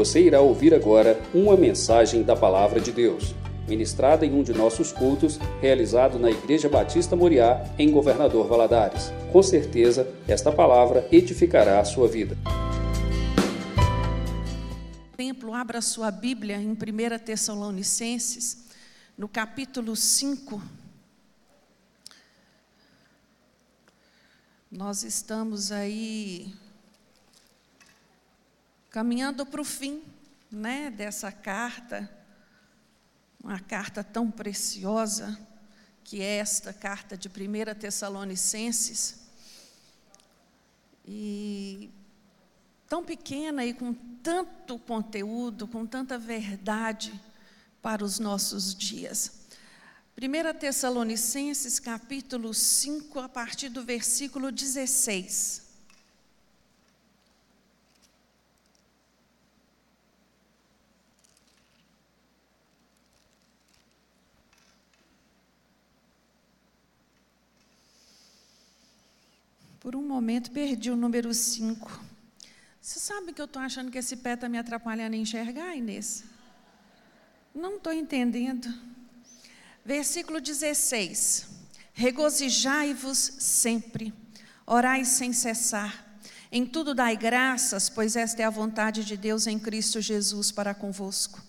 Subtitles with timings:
[0.00, 3.34] Você irá ouvir agora uma mensagem da Palavra de Deus,
[3.68, 9.12] ministrada em um de nossos cultos, realizado na Igreja Batista Moriá, em Governador Valadares.
[9.30, 12.34] Com certeza, esta palavra edificará a sua vida.
[15.18, 16.76] Templo, abra sua Bíblia em 1
[17.22, 18.70] Tessalonicenses,
[19.18, 20.62] no capítulo 5.
[24.72, 26.54] Nós estamos aí
[28.90, 30.02] caminhando para o fim
[30.50, 32.10] né, dessa carta,
[33.42, 35.38] uma carta tão preciosa
[36.02, 39.20] que é esta carta de 1 Tessalonicenses,
[41.06, 41.90] e
[42.88, 47.18] tão pequena e com tanto conteúdo, com tanta verdade
[47.80, 49.40] para os nossos dias.
[50.20, 55.69] 1 Tessalonicenses capítulo 5, a partir do versículo 16.
[69.80, 72.04] Por um momento perdi o número 5.
[72.78, 76.22] Você sabe que eu estou achando que esse pé está me atrapalhando a enxergar, Inês?
[77.54, 78.68] Não estou entendendo.
[79.82, 81.46] Versículo 16:
[81.94, 84.12] Regozijai-vos sempre,
[84.66, 86.20] orai sem cessar.
[86.52, 90.74] Em tudo dai graças, pois esta é a vontade de Deus em Cristo Jesus para
[90.74, 91.42] convosco.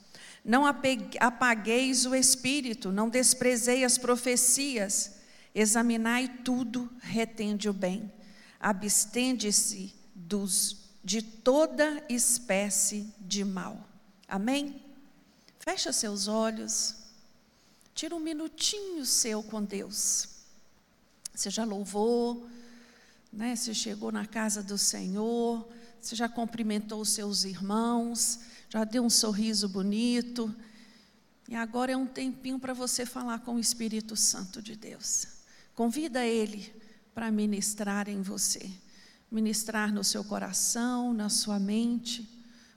[0.43, 5.17] Não apagueis o espírito, não desprezei as profecias,
[5.53, 8.09] examinai tudo, retende o bem
[8.61, 9.93] abstende-se
[11.03, 13.89] de toda espécie de mal.
[14.27, 14.79] Amém?
[15.59, 16.95] Fecha seus olhos.
[17.95, 20.29] Tira um minutinho seu com Deus.
[21.33, 22.47] Você já louvou,
[23.33, 23.55] né?
[23.55, 25.67] Você chegou na casa do Senhor,
[25.99, 28.39] você já cumprimentou os seus irmãos,
[28.69, 30.53] já deu um sorriso bonito.
[31.49, 35.27] E agora é um tempinho para você falar com o Espírito Santo de Deus.
[35.73, 36.80] Convida ele
[37.13, 38.71] para ministrar em você,
[39.29, 42.27] ministrar no seu coração, na sua mente.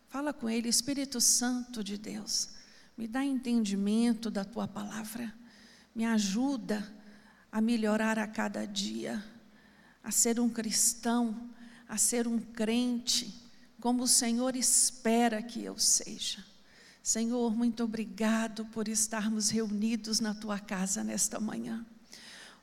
[0.08, 2.50] Fala com Ele, Espírito Santo de Deus,
[2.96, 5.32] me dá entendimento da tua palavra,
[5.94, 6.86] me ajuda
[7.50, 9.24] a melhorar a cada dia,
[10.02, 11.50] a ser um cristão,
[11.88, 13.42] a ser um crente,
[13.80, 16.44] como o Senhor espera que eu seja.
[17.02, 21.84] Senhor, muito obrigado por estarmos reunidos na tua casa nesta manhã.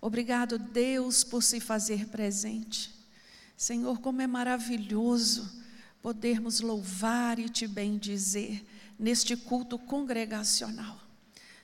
[0.02, 2.92] Obrigado, Deus, por se fazer presente.
[3.56, 5.62] Senhor, como é maravilhoso
[6.02, 8.66] podermos louvar e te bendizer
[8.98, 11.00] neste culto congregacional.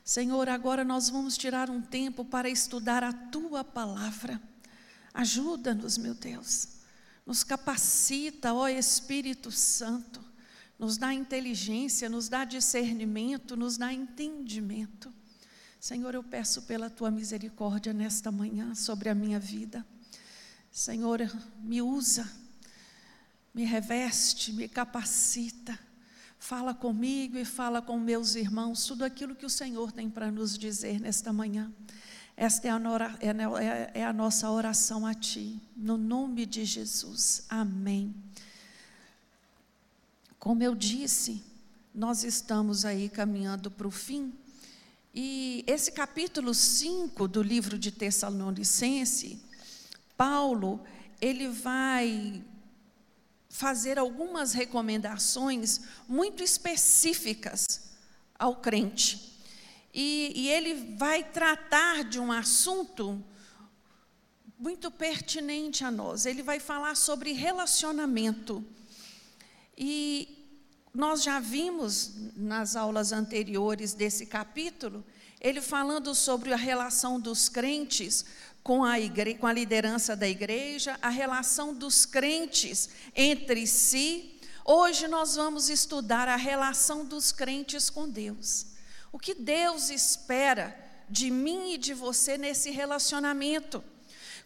[0.04, 4.40] Senhor, agora nós vamos tirar um tempo para estudar a tua palavra.
[5.14, 6.70] Ajuda-nos, meu Deus.
[7.26, 10.24] Nos capacita, ó Espírito Santo.
[10.78, 15.12] Nos dá inteligência, nos dá discernimento, nos dá entendimento.
[15.88, 19.88] Senhor, eu peço pela tua misericórdia nesta manhã sobre a minha vida.
[20.70, 21.22] Senhor,
[21.64, 22.30] me usa,
[23.54, 25.80] me reveste, me capacita.
[26.38, 30.58] Fala comigo e fala com meus irmãos tudo aquilo que o Senhor tem para nos
[30.58, 31.72] dizer nesta manhã.
[32.36, 32.82] Esta é a,
[33.22, 37.46] é, é, é a nossa oração a Ti, no nome de Jesus.
[37.48, 38.14] Amém.
[40.38, 41.42] Como eu disse,
[41.96, 44.34] nós estamos aí caminhando para o fim
[45.14, 49.42] e esse capítulo 5 do livro de Tessalonicense,
[50.16, 50.84] Paulo,
[51.20, 52.44] ele vai
[53.50, 57.92] fazer algumas recomendações muito específicas
[58.38, 59.36] ao crente.
[59.94, 63.24] E, e, ele vai tratar de um assunto
[64.60, 66.28] muito pertinente a nós.
[66.28, 68.64] Ele vai falar sobre relacionamento.
[69.76, 70.37] E
[70.98, 75.06] nós já vimos nas aulas anteriores desse capítulo,
[75.40, 78.26] ele falando sobre a relação dos crentes
[78.64, 79.36] com a, igre...
[79.36, 84.40] com a liderança da igreja, a relação dos crentes entre si.
[84.66, 88.66] Hoje nós vamos estudar a relação dos crentes com Deus.
[89.12, 90.76] O que Deus espera
[91.08, 93.84] de mim e de você nesse relacionamento.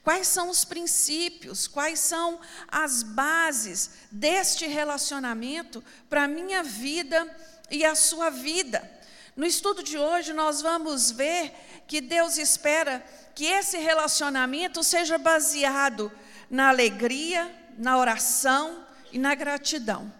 [0.04, 7.28] Quais são os princípios, quais são as bases deste relacionamento para a minha vida
[7.70, 9.00] e a sua vida?
[9.36, 11.54] No estudo de hoje, nós vamos ver
[11.88, 13.06] que Deus espera
[13.36, 16.12] que esse relacionamento seja baseado
[16.50, 20.12] na alegria, na oração e na gratidão.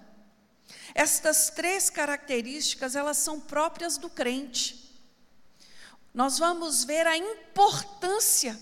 [0.94, 4.92] Estas três características, elas são próprias do crente.
[6.14, 8.58] Nós vamos ver a importância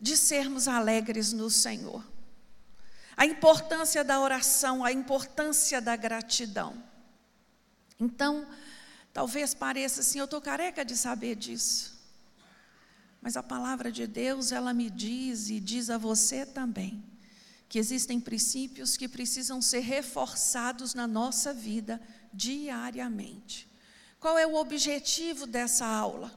[0.00, 2.04] de sermos alegres no Senhor.
[3.16, 6.82] A importância da oração, a importância da gratidão.
[7.98, 8.46] Então,
[9.12, 11.98] talvez pareça assim, eu estou careca de saber disso.
[13.20, 17.04] Mas a palavra de Deus, ela me diz e diz a você também,
[17.68, 22.00] que existem princípios que precisam ser reforçados na nossa vida
[22.32, 23.68] diariamente.
[24.20, 26.32] Qual é o objetivo dessa aula?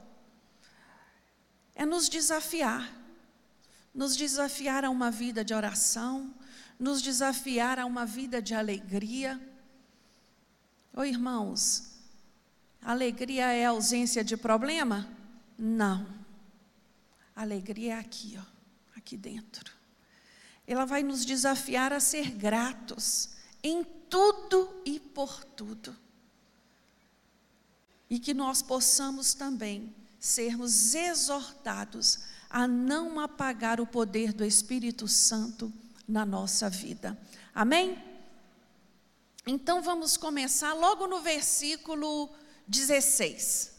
[1.74, 2.92] É nos desafiar,
[3.94, 6.34] nos desafiar a uma vida de oração,
[6.78, 9.40] nos desafiar a uma vida de alegria.
[10.94, 11.92] Oi, irmãos,
[12.82, 15.08] alegria é ausência de problema?
[15.58, 16.06] Não.
[17.36, 19.72] Alegria é aqui, ó, aqui dentro.
[20.66, 23.30] Ela vai nos desafiar a ser gratos
[23.62, 25.96] em tudo e por tudo.
[28.08, 32.20] E que nós possamos também sermos exortados
[32.52, 35.72] a não apagar o poder do Espírito Santo
[36.06, 37.18] na nossa vida.
[37.54, 37.96] Amém?
[39.46, 42.28] Então vamos começar logo no versículo
[42.68, 43.72] 16.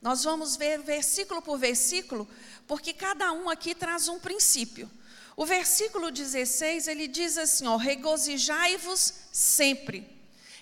[0.00, 2.26] Nós vamos ver versículo por versículo,
[2.66, 4.90] porque cada um aqui traz um princípio.
[5.36, 10.08] O versículo 16, ele diz assim, ó, regozijai-vos sempre.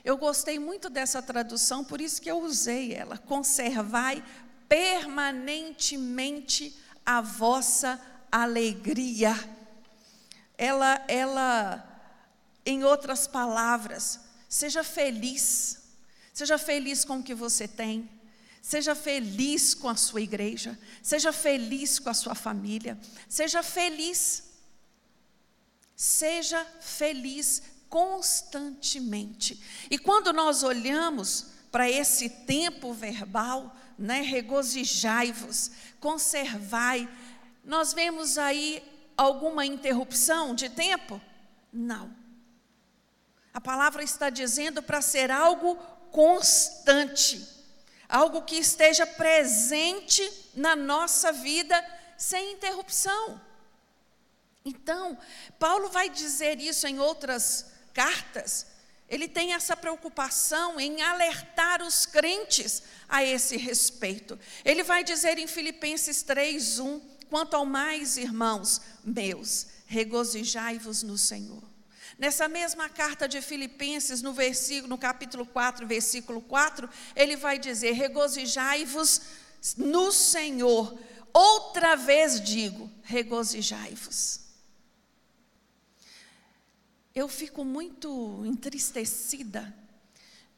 [0.05, 3.19] Eu gostei muito dessa tradução, por isso que eu usei ela.
[3.19, 4.25] Conservai
[4.69, 8.01] permanentemente a vossa
[8.31, 9.33] alegria.
[10.57, 12.03] Ela, ela,
[12.65, 15.83] em outras palavras, seja feliz.
[16.33, 18.09] Seja feliz com o que você tem.
[18.63, 22.97] Seja feliz com a sua igreja, seja feliz com a sua família,
[23.29, 24.45] seja feliz.
[25.97, 29.61] Seja feliz constantemente.
[29.91, 37.09] E quando nós olhamos para esse tempo verbal, né, regozijai-vos, conservai,
[37.65, 38.83] nós vemos aí
[39.17, 41.21] alguma interrupção de tempo?
[41.73, 42.15] Não.
[43.55, 45.77] A palavra está dizendo para ser algo
[46.11, 47.53] constante
[48.13, 51.83] algo que esteja presente na nossa vida
[52.19, 53.41] sem interrupção.
[54.63, 55.19] Então,
[55.59, 58.67] Paulo vai dizer isso em outras cartas.
[59.13, 64.41] Ele tem essa preocupação em alertar os crentes a esse respeito.
[64.65, 66.99] Ele vai dizer em Filipenses 3:1,
[67.29, 71.63] quanto ao mais, irmãos meus, regozijai-vos no Senhor.
[72.19, 77.93] Nessa mesma carta de Filipenses, no versículo, no capítulo 4, versículo 4, ele vai dizer:
[77.93, 79.21] "Regozijai-vos
[79.77, 80.99] no Senhor".
[81.35, 84.42] Outra vez digo: regozijai-vos.
[87.15, 89.75] Eu fico muito entristecida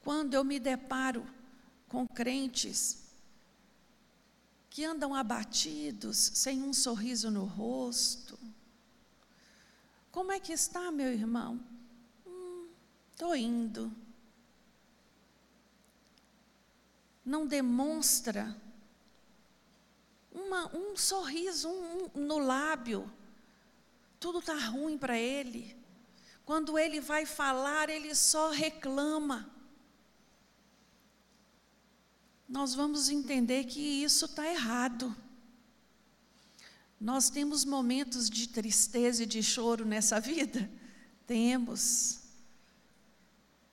[0.02, 1.26] quando eu me deparo
[1.88, 3.02] com crentes
[4.70, 8.38] que andam abatidos, sem um sorriso no rosto,
[10.14, 11.60] como é que está, meu irmão?
[13.10, 13.92] Estou hum, indo.
[17.24, 18.56] Não demonstra
[20.30, 23.12] uma, um sorriso um, um, no lábio.
[24.20, 25.76] Tudo está ruim para ele.
[26.44, 29.50] Quando ele vai falar, ele só reclama.
[32.48, 35.14] Nós vamos entender que isso está errado.
[37.00, 40.70] Nós temos momentos de tristeza e de choro nessa vida?
[41.26, 42.20] Temos.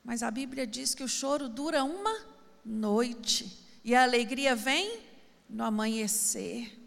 [0.03, 2.25] Mas a Bíblia diz que o choro dura uma
[2.65, 5.01] noite e a alegria vem
[5.49, 6.80] no amanhecer.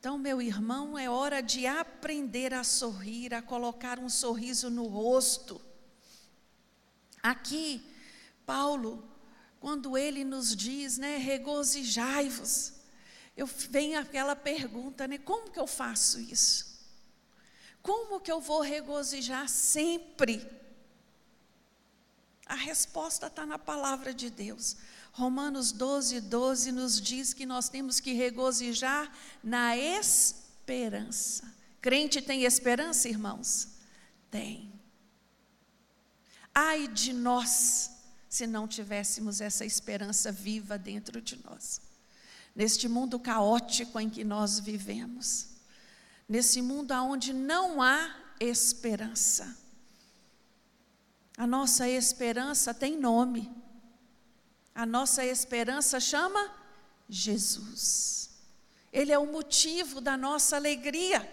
[0.00, 5.60] Então, meu irmão, é hora de aprender a sorrir, a colocar um sorriso no rosto.
[7.22, 7.84] Aqui,
[8.46, 9.06] Paulo,
[9.60, 12.72] quando ele nos diz, né, regozijai-vos,
[13.36, 15.18] eu venho aquela pergunta, né?
[15.18, 16.80] Como que eu faço isso?
[17.82, 20.50] Como que eu vou regozijar sempre?
[22.46, 24.78] A resposta está na palavra de Deus.
[25.12, 29.10] Romanos 12, 12 nos diz que nós temos que regozijar
[29.42, 31.52] na esperança.
[31.80, 33.68] Crente tem esperança, irmãos?
[34.30, 34.72] Tem.
[36.54, 37.90] Ai de nós,
[38.28, 41.90] se não tivéssemos essa esperança viva dentro de nós
[42.54, 45.48] neste mundo caótico em que nós vivemos,
[46.28, 49.56] nesse mundo onde não há esperança.
[51.36, 53.50] A nossa esperança tem nome.
[54.74, 56.54] A nossa esperança chama
[57.08, 58.30] Jesus.
[58.92, 61.28] Ele é o motivo da nossa alegria.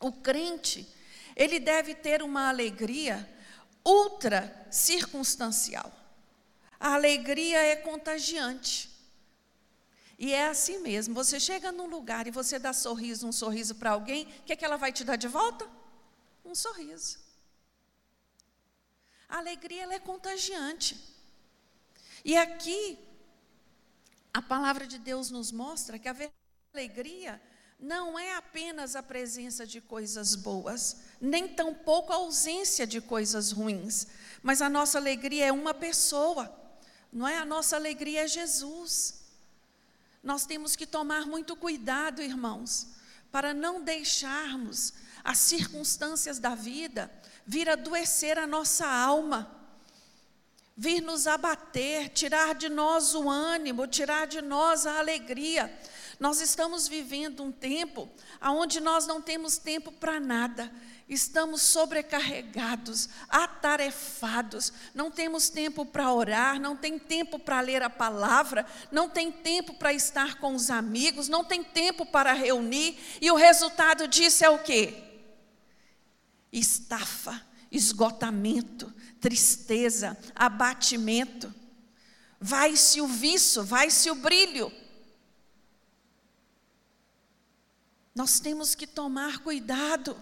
[0.00, 0.86] O crente,
[1.34, 3.28] ele deve ter uma alegria
[3.84, 5.92] ultra circunstancial.
[6.78, 8.90] A alegria é contagiante.
[10.18, 11.14] E é assim mesmo.
[11.14, 14.56] Você chega num lugar e você dá sorriso, um sorriso para alguém, o que, é
[14.56, 15.68] que ela vai te dar de volta?
[16.44, 17.18] Um sorriso.
[19.28, 21.15] A alegria ela é contagiante.
[22.26, 22.98] E aqui,
[24.34, 26.16] a palavra de Deus nos mostra que a
[26.74, 27.40] alegria
[27.78, 34.08] não é apenas a presença de coisas boas, nem tampouco a ausência de coisas ruins,
[34.42, 36.52] mas a nossa alegria é uma pessoa,
[37.12, 37.38] não é?
[37.38, 39.20] A nossa alegria é Jesus.
[40.20, 42.88] Nós temos que tomar muito cuidado, irmãos,
[43.30, 47.08] para não deixarmos as circunstâncias da vida
[47.46, 49.55] vir adoecer a nossa alma,
[50.76, 55.74] vir nos abater, tirar de nós o ânimo, tirar de nós a alegria.
[56.20, 58.08] Nós estamos vivendo um tempo
[58.42, 60.70] onde nós não temos tempo para nada.
[61.08, 68.66] Estamos sobrecarregados, atarefados, não temos tempo para orar, não tem tempo para ler a palavra,
[68.90, 73.36] não tem tempo para estar com os amigos, não tem tempo para reunir, e o
[73.36, 75.00] resultado disso é o quê?
[76.52, 81.52] Estafa, esgotamento, tristeza, abatimento.
[82.40, 84.72] Vai-se o viço, vai-se o brilho.
[88.14, 90.18] Nós temos que tomar cuidado,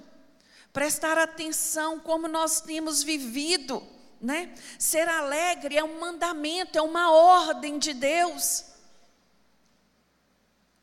[0.72, 3.80] prestar atenção como nós temos vivido,
[4.20, 4.52] né?
[4.78, 8.64] Ser alegre é um mandamento, é uma ordem de Deus.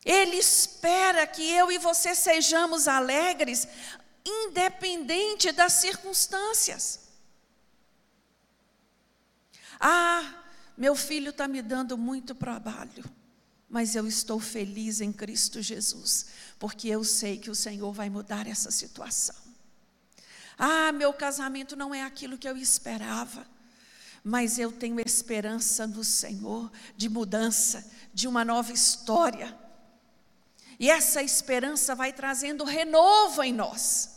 [0.04, 3.68] Ele espera que eu e você sejamos alegres,
[4.24, 7.00] independente das circunstâncias.
[9.80, 10.44] Ah,
[10.76, 13.04] meu filho está me dando muito trabalho
[13.72, 16.26] mas eu estou feliz em Cristo Jesus,
[16.58, 19.34] porque eu sei que o Senhor vai mudar essa situação.
[20.58, 23.46] Ah, meu casamento não é aquilo que eu esperava,
[24.22, 29.58] mas eu tenho esperança no Senhor de mudança, de uma nova história.
[30.78, 34.11] E essa esperança vai trazendo renovo em nós.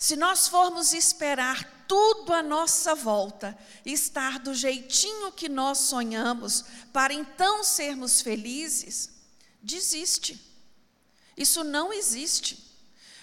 [0.00, 7.12] Se nós formos esperar tudo à nossa volta estar do jeitinho que nós sonhamos, para
[7.12, 9.10] então sermos felizes,
[9.60, 10.40] desiste.
[11.36, 12.66] Isso não existe.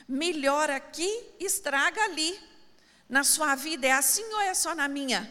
[0.07, 2.39] Melhor aqui, estraga ali.
[3.10, 5.27] Na sua vida é assim ou é só na minha?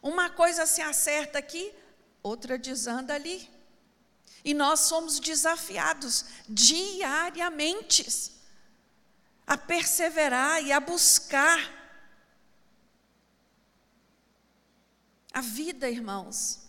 [0.00, 1.74] Uma coisa se acerta aqui,
[2.22, 3.50] outra desanda ali.
[4.44, 8.37] E nós somos desafiados diariamente
[9.48, 11.58] a perseverar e a buscar.
[15.32, 16.68] A vida, irmãos,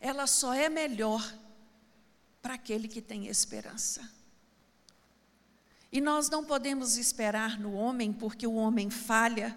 [0.00, 1.22] ela só é melhor
[2.40, 4.10] para aquele que tem esperança.
[5.92, 9.54] E nós não podemos esperar no homem, porque o homem falha,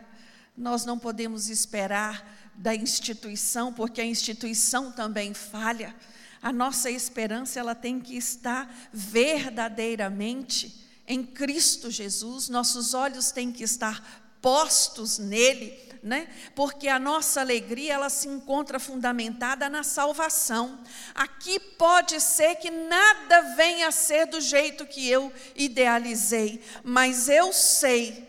[0.56, 5.96] nós não podemos esperar da instituição, porque a instituição também falha.
[6.42, 13.64] A nossa esperança ela tem que estar verdadeiramente em Cristo Jesus, nossos olhos têm que
[13.64, 16.28] estar postos nele, né?
[16.54, 20.80] Porque a nossa alegria ela se encontra fundamentada na salvação.
[21.16, 27.54] Aqui pode ser que nada venha a ser do jeito que eu idealizei, mas eu
[27.54, 28.28] sei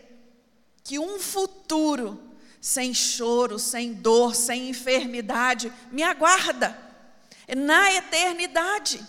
[0.83, 2.19] que um futuro
[2.61, 6.77] sem choro, sem dor, sem enfermidade me aguarda
[7.55, 9.05] na eternidade.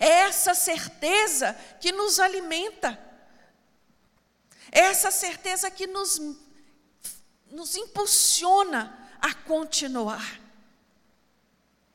[0.00, 2.98] É essa certeza que nos alimenta.
[4.72, 6.18] É essa certeza que nos,
[7.50, 10.40] nos impulsiona a continuar.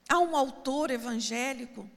[0.08, 1.90] Há um autor evangélico,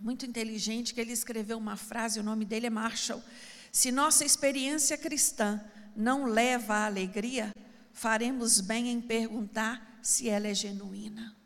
[0.00, 3.22] muito inteligente, que ele escreveu uma frase, o nome dele é Marshall.
[3.70, 5.62] Se nossa experiência cristã
[5.94, 7.54] não leva à alegria,
[7.92, 11.36] faremos bem em perguntar se ela é genuína.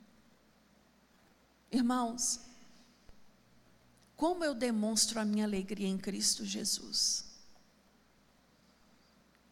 [1.70, 2.47] Irmãos,
[4.18, 7.24] como eu demonstro a minha alegria em Cristo Jesus?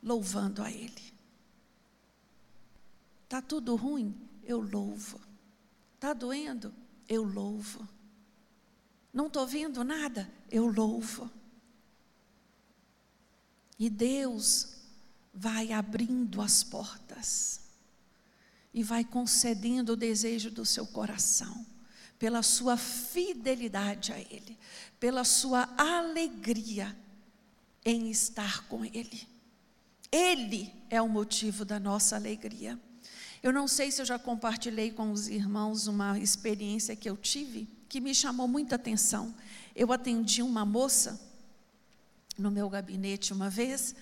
[0.03, 1.15] Louvando a Ele.
[3.23, 4.13] Está tudo ruim?
[4.43, 5.21] Eu louvo.
[5.95, 6.75] Está doendo?
[7.09, 7.89] Eu louvo.
[9.13, 10.29] Não estou vendo nada?
[10.51, 11.31] Eu louvo.
[13.79, 14.79] E Deus
[15.33, 17.61] vai abrindo as portas
[18.75, 21.65] e vai concedendo o desejo do seu coração
[22.19, 24.59] pela sua fidelidade a Ele,
[24.99, 26.97] pela sua alegria
[27.85, 29.29] em estar com Ele.
[30.11, 32.79] Ele é o motivo da nossa alegria.
[33.43, 37.69] Eu não sei se eu já compartilhei com os irmãos uma experiência que eu tive
[37.89, 39.35] que me chamou muita atenção.
[39.75, 41.21] Eu atendi uma moça
[42.37, 43.95] no meu gabinete uma vez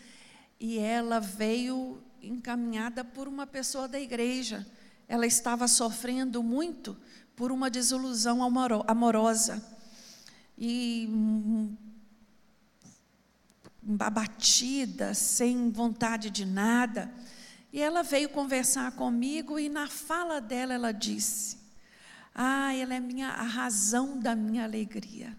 [0.59, 4.67] e ela veio encaminhada por uma pessoa da igreja.
[5.07, 6.97] Ela estava sofrendo muito
[7.37, 8.41] por uma desilusão
[8.87, 9.63] amorosa.
[10.57, 11.09] E
[13.99, 17.13] abatida, sem vontade de nada.
[17.73, 21.59] E ela veio conversar comigo e na fala dela ela disse:
[22.35, 25.37] "Ah, ela é minha a razão da minha alegria".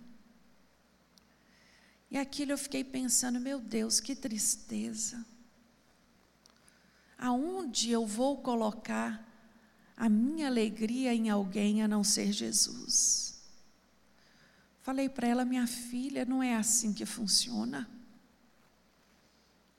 [2.12, 5.26] E aquilo eu fiquei pensando, meu Deus, que tristeza.
[7.18, 9.25] Aonde eu vou colocar
[9.98, 13.42] a minha alegria em alguém a não ser Jesus?
[14.82, 17.90] Falei para ela, minha filha, não é assim que funciona.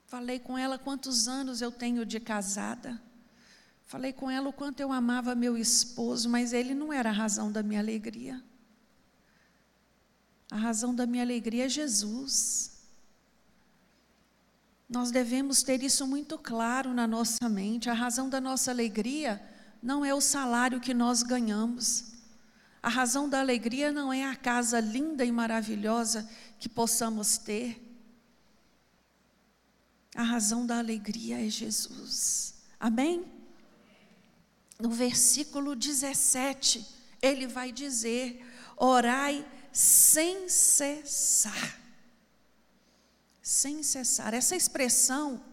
[0.05, 3.01] Falei com ela quantos anos eu tenho de casada.
[3.85, 7.51] Falei com ela o quanto eu amava meu esposo, mas ele não era a razão
[7.51, 8.43] da minha alegria.
[10.51, 12.77] A razão da minha alegria é Jesus.
[14.89, 17.89] Nós devemos ter isso muito claro na nossa mente.
[17.89, 19.41] A razão da nossa alegria
[19.81, 22.13] não é o salário que nós ganhamos.
[22.81, 26.29] A razão da alegria não é a casa linda e maravilhosa
[26.59, 27.83] que possamos ter.
[30.15, 32.55] A razão da alegria é Jesus.
[32.79, 33.25] Amém?
[34.79, 36.85] No versículo 17,
[37.21, 41.79] ele vai dizer: Orai sem cessar.
[43.41, 44.33] Sem cessar.
[44.33, 45.43] Essa expressão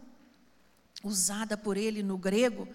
[1.03, 2.67] usada por ele no grego,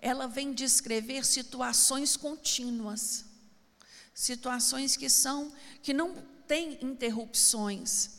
[0.00, 3.24] ela vem descrever situações contínuas.
[4.14, 5.52] Situações que são
[5.82, 6.14] que não
[6.46, 8.10] têm interrupções.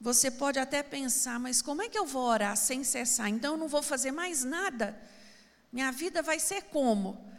[0.00, 3.28] Você pode até pensar, mas como é que eu vou orar sem cessar?
[3.28, 4.98] Então eu não vou fazer mais nada.
[5.72, 7.30] Minha vida vai ser como?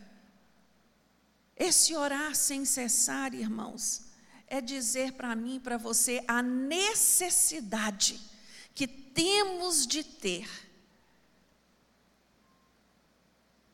[1.57, 4.03] Esse orar sem cessar, irmãos,
[4.47, 8.19] é dizer para mim e para você a necessidade
[8.73, 10.70] que temos de ter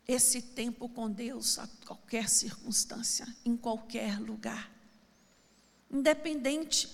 [0.07, 4.71] esse tempo com Deus a qualquer circunstância, em qualquer lugar.
[5.91, 6.89] Independente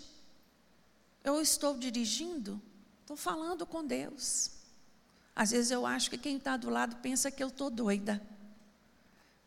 [1.23, 2.61] eu estou dirigindo,
[3.01, 4.51] estou falando com Deus.
[5.35, 8.21] Às vezes eu acho que quem está do lado pensa que eu estou doida,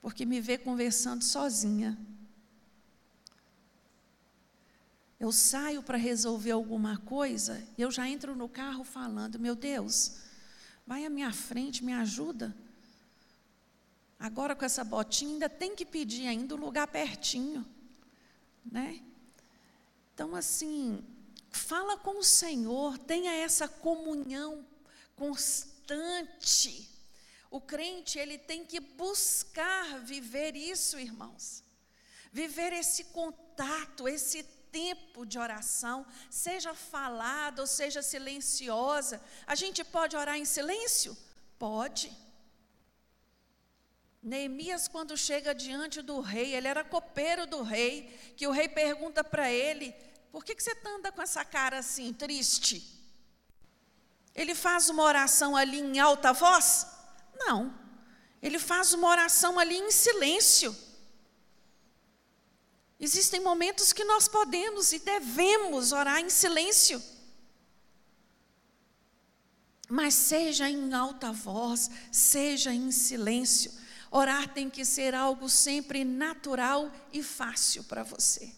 [0.01, 1.99] porque me vê conversando sozinha.
[5.19, 10.19] Eu saio para resolver alguma coisa e eu já entro no carro falando: Meu Deus,
[10.87, 12.55] vai à minha frente, me ajuda.
[14.19, 17.67] Agora com essa botinha ainda tem que pedir ainda um lugar pertinho,
[18.65, 19.03] né?
[20.15, 21.05] Então assim,
[21.57, 24.65] Fala com o Senhor, tenha essa comunhão
[25.17, 26.89] constante.
[27.51, 31.65] O crente, ele tem que buscar viver isso, irmãos.
[32.31, 39.21] Viver esse contato, esse tempo de oração, seja falada ou seja silenciosa.
[39.47, 41.17] A gente pode orar em silêncio?
[41.59, 42.15] Pode.
[44.27, 49.23] Neemias, quando chega diante do rei, ele era copeiro do rei, que o rei pergunta
[49.23, 49.95] para ele:
[50.33, 52.85] por que, que você anda com essa cara assim, triste?
[54.35, 56.89] Ele faz uma oração ali em alta voz?
[57.37, 57.73] Não.
[58.43, 60.77] Ele faz uma oração ali em silêncio.
[62.99, 67.01] Existem momentos que nós podemos e devemos orar em silêncio.
[69.89, 73.86] Mas seja em alta voz, seja em silêncio.
[74.17, 78.51] Orar tem que ser algo sempre natural e fácil para você.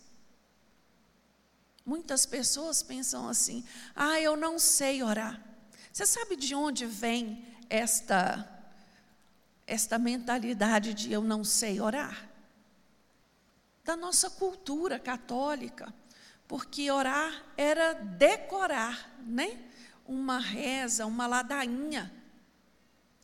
[1.84, 5.42] Muitas pessoas pensam assim: ah, eu não sei orar.
[5.92, 8.48] Você sabe de onde vem esta,
[9.66, 12.30] esta mentalidade de eu não sei orar?
[13.82, 15.92] Da nossa cultura católica,
[16.46, 19.58] porque orar era decorar, né?
[20.06, 22.17] Uma reza, uma ladainha.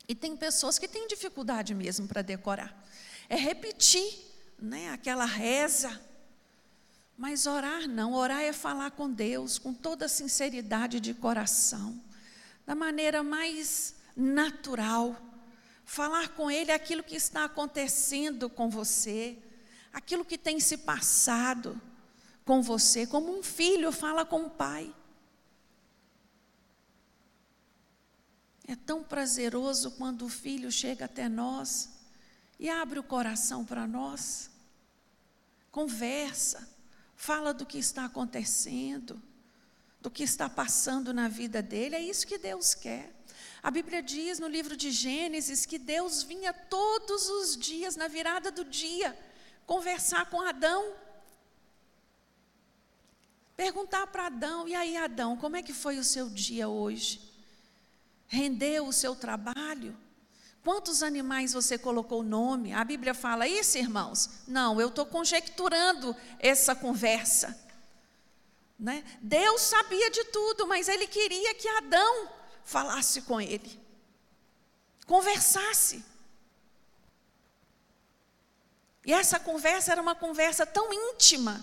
[0.06, 2.84] E tem pessoas que têm dificuldade mesmo para decorar.
[3.28, 4.12] É repetir,
[4.58, 4.90] né?
[4.90, 6.00] Aquela reza
[7.16, 12.00] mas orar não, orar é falar com Deus com toda sinceridade de coração,
[12.66, 15.16] da maneira mais natural.
[15.84, 19.38] Falar com Ele aquilo que está acontecendo com você,
[19.92, 21.80] aquilo que tem se passado
[22.44, 24.92] com você, como um filho fala com o pai.
[28.66, 31.90] É tão prazeroso quando o filho chega até nós
[32.58, 34.50] e abre o coração para nós,
[35.70, 36.74] conversa
[37.16, 39.20] fala do que está acontecendo,
[40.00, 43.10] do que está passando na vida dele, é isso que Deus quer.
[43.62, 48.50] A Bíblia diz no livro de Gênesis que Deus vinha todos os dias, na virada
[48.50, 49.18] do dia,
[49.66, 50.94] conversar com Adão.
[53.56, 57.33] Perguntar para Adão: e aí, Adão, como é que foi o seu dia hoje?
[58.26, 59.96] Rendeu o seu trabalho?
[60.62, 62.72] Quantos animais você colocou nome?
[62.72, 64.30] A Bíblia fala isso, irmãos?
[64.48, 67.58] Não, eu estou conjecturando essa conversa.
[68.78, 69.04] Né?
[69.20, 72.30] Deus sabia de tudo, mas ele queria que Adão
[72.64, 73.78] falasse com ele,
[75.06, 76.02] conversasse.
[79.04, 81.62] E essa conversa era uma conversa tão íntima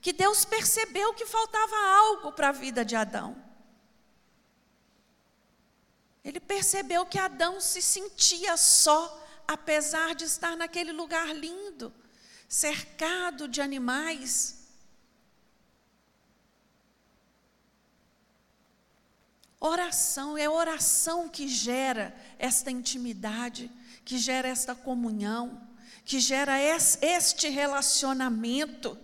[0.00, 3.49] que Deus percebeu que faltava algo para a vida de Adão.
[6.24, 11.92] Ele percebeu que Adão se sentia só, apesar de estar naquele lugar lindo,
[12.48, 14.58] cercado de animais.
[19.58, 23.70] Oração, é oração que gera esta intimidade,
[24.04, 25.68] que gera esta comunhão,
[26.04, 28.98] que gera este relacionamento.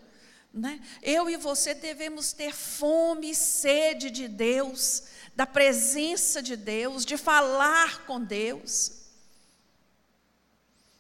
[0.53, 0.81] Né?
[1.03, 5.03] Eu e você devemos ter fome e sede de Deus,
[5.37, 8.93] da presença de Deus, de falar com Deus.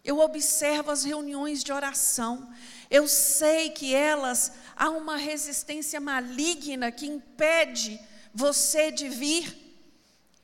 [0.04, 2.54] Eu observo as reuniões de oração,
[2.90, 7.98] eu sei que elas há uma resistência maligna que impede
[8.32, 9.64] você de vir.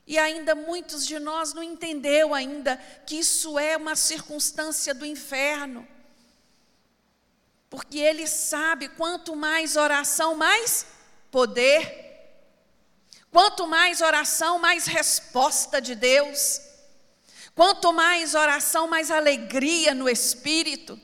[0.05, 2.77] E ainda muitos de nós não entendeu ainda
[3.07, 5.87] que isso é uma circunstância do inferno.
[7.71, 10.87] Porque ele sabe quanto mais oração, mais
[11.31, 12.12] poder.
[13.33, 16.61] Quanto mais oração, mais resposta de Deus.
[17.55, 21.01] Quanto mais oração, mais alegria no espírito.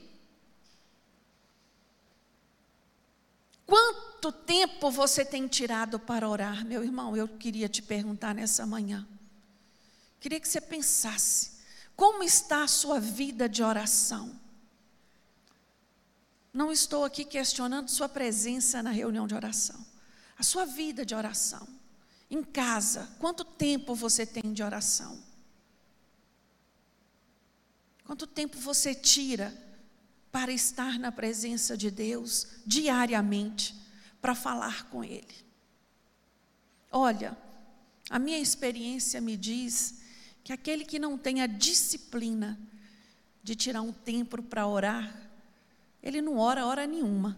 [3.64, 6.66] Quanto tempo você tem tirado para orar?
[6.66, 9.08] Meu irmão, eu queria te perguntar nessa manhã.
[10.20, 11.52] Queria que você pensasse:
[11.96, 14.38] como está a sua vida de oração?
[16.52, 19.82] Não estou aqui questionando sua presença na reunião de oração.
[20.38, 21.77] A sua vida de oração.
[22.30, 25.22] Em casa, quanto tempo você tem de oração?
[28.04, 29.56] Quanto tempo você tira
[30.30, 33.78] para estar na presença de Deus diariamente?
[34.20, 35.26] para falar com Ele.
[36.90, 37.36] Olha,
[38.10, 40.00] a minha experiência me diz
[40.42, 42.58] que aquele que não tem a disciplina
[43.42, 45.30] de tirar um tempo para orar,
[46.02, 47.36] ele não ora hora nenhuma.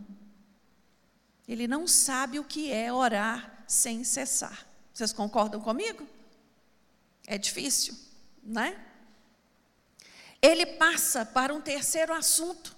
[1.47, 4.67] Ele não sabe o que é orar sem cessar.
[4.93, 6.07] Vocês concordam comigo?
[7.27, 7.97] É difícil,
[8.43, 8.87] né?
[10.43, 12.77] Ele passa para um terceiro assunto.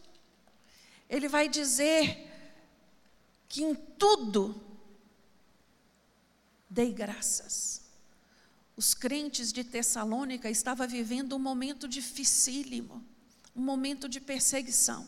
[1.08, 2.28] Ele vai dizer
[3.48, 4.60] que em tudo
[6.68, 7.82] dei graças.
[8.76, 13.04] Os crentes de Tessalônica estavam vivendo um momento dificílimo,
[13.54, 15.06] um momento de perseguição,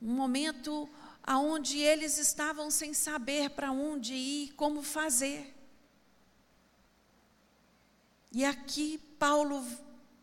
[0.00, 0.88] um momento
[1.28, 5.54] aonde eles estavam sem saber para onde ir, como fazer.
[8.32, 9.62] E aqui Paulo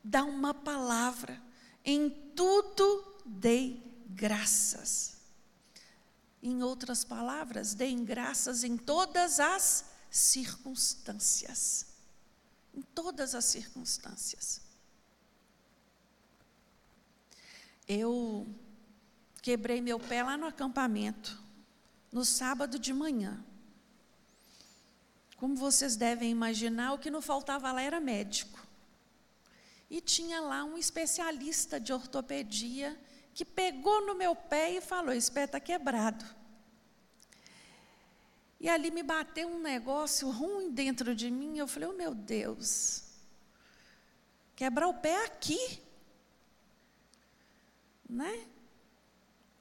[0.04, 1.39] dá uma palavra:
[1.84, 5.18] em tudo dei graças.
[6.41, 11.86] Em outras palavras, deem graças em todas as circunstâncias.
[12.74, 14.60] Em todas as circunstâncias.
[17.88, 18.48] Eu
[19.45, 21.39] quebrei meu pé lá no acampamento,
[22.12, 23.45] no sábado de manhã.
[25.38, 28.60] Como vocês devem imaginar, o que não faltava lá era médico.
[29.88, 32.99] E tinha lá um especialista de ortopedia
[33.36, 36.25] que pegou no meu pé e falou: Esse pé está quebrado.
[38.60, 41.60] E ali me bateu um negócio ruim dentro de mim.
[41.60, 43.03] Eu falei: Oh meu Deus,
[44.55, 45.84] quebrar o pé aqui.
[48.10, 48.55] Né?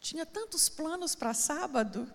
[0.04, 2.06] Tinha tantos planos para sábado.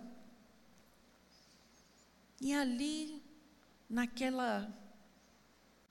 [2.40, 3.20] E ali,
[3.90, 4.72] naquela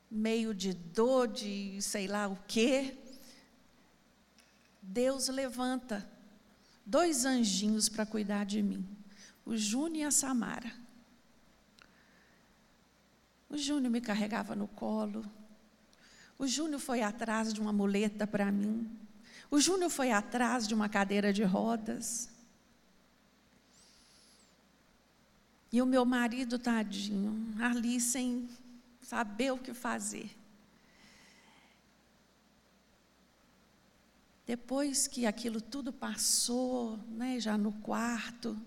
[0.08, 2.96] meio de dor, de sei lá o quê,
[4.80, 6.08] Deus levanta
[6.86, 8.88] dois anjinhos para cuidar de mim,
[9.44, 10.72] o Júnior e a Samara.
[13.50, 15.28] O Júnior me carregava no colo.
[16.38, 18.88] O Júnior foi atrás de uma muleta para mim.
[19.50, 22.28] O Júnior foi atrás de uma cadeira de rodas.
[25.72, 28.48] E o meu marido, tadinho, ali sem
[29.02, 30.34] saber o que fazer.
[34.46, 38.58] Depois que aquilo tudo passou, né, já no quarto,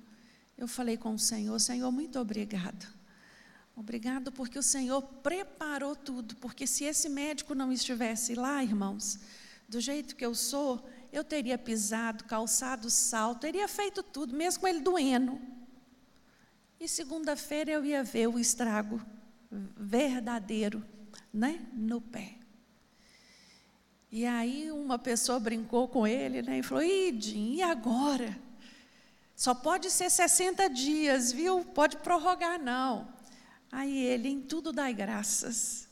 [0.55, 2.87] eu falei com o Senhor: Senhor, muito obrigado.
[3.75, 6.35] Obrigado porque o Senhor preparou tudo.
[6.35, 9.19] Porque se esse médico não estivesse lá, irmãos,
[9.71, 14.81] do jeito que eu sou, eu teria pisado, calçado salto, teria feito tudo, mesmo ele
[14.81, 15.39] doendo.
[16.77, 19.01] E segunda-feira eu ia ver o estrago
[19.49, 20.83] verdadeiro,
[21.33, 22.35] né, no pé.
[24.11, 28.37] E aí uma pessoa brincou com ele né, e falou: Idim, e agora?
[29.37, 31.63] Só pode ser 60 dias, viu?
[31.63, 33.07] Pode prorrogar, não.
[33.71, 35.87] Aí ele, em tudo dai graças.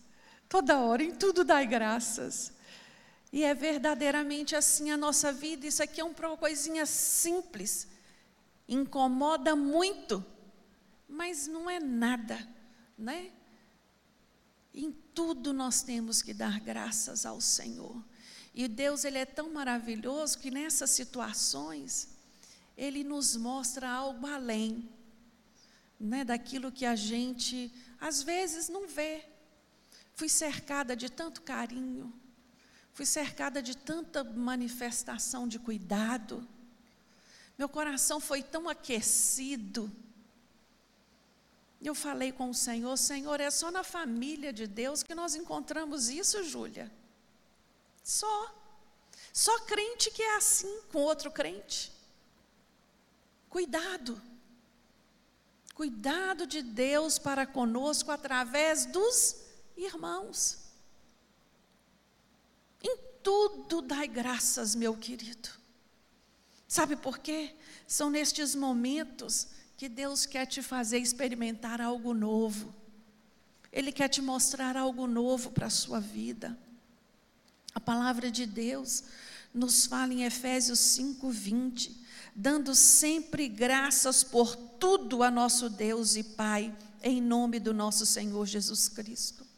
[0.50, 2.59] Toda hora, em tudo dai graças.
[3.32, 5.68] E é verdadeiramente assim a nossa vida.
[5.68, 7.88] Isso aqui é uma coisinha simples.
[8.68, 10.26] Incomoda muito,
[11.08, 12.48] mas não é nada,
[12.98, 13.32] né?
[14.74, 18.04] Em tudo nós temos que dar graças ao Senhor.
[18.54, 22.10] E Deus, Ele é tão maravilhoso que nessas situações,
[22.76, 24.90] Ele nos mostra algo além
[26.00, 29.26] né, daquilo que a gente, às vezes, não vê.
[30.16, 32.14] Fui cercada de tanto carinho,
[33.00, 36.46] fui cercada de tanta manifestação de cuidado,
[37.58, 39.90] meu coração foi tão aquecido.
[41.82, 46.10] Eu falei com o Senhor, Senhor, é só na família de Deus que nós encontramos
[46.10, 46.92] isso, Júlia.
[48.04, 48.54] Só.
[49.32, 51.94] Só crente que é assim com outro crente.
[53.50, 54.22] Cuidado.
[55.74, 59.38] Cuidado de Deus para conosco através dos
[59.78, 60.69] irmãos.
[63.30, 65.50] Tudo dai graças, meu querido.
[66.68, 67.54] Sabe por quê?
[67.88, 72.74] São nestes momentos que Deus quer te fazer experimentar algo novo.
[73.72, 76.58] Ele quer te mostrar algo novo para a sua vida.
[77.76, 79.04] A palavra de Deus
[79.54, 82.04] nos fala em Efésios 5, 20,
[82.36, 88.44] dando sempre graças por tudo a nosso Deus e Pai, em nome do nosso Senhor
[88.48, 89.49] Jesus Cristo.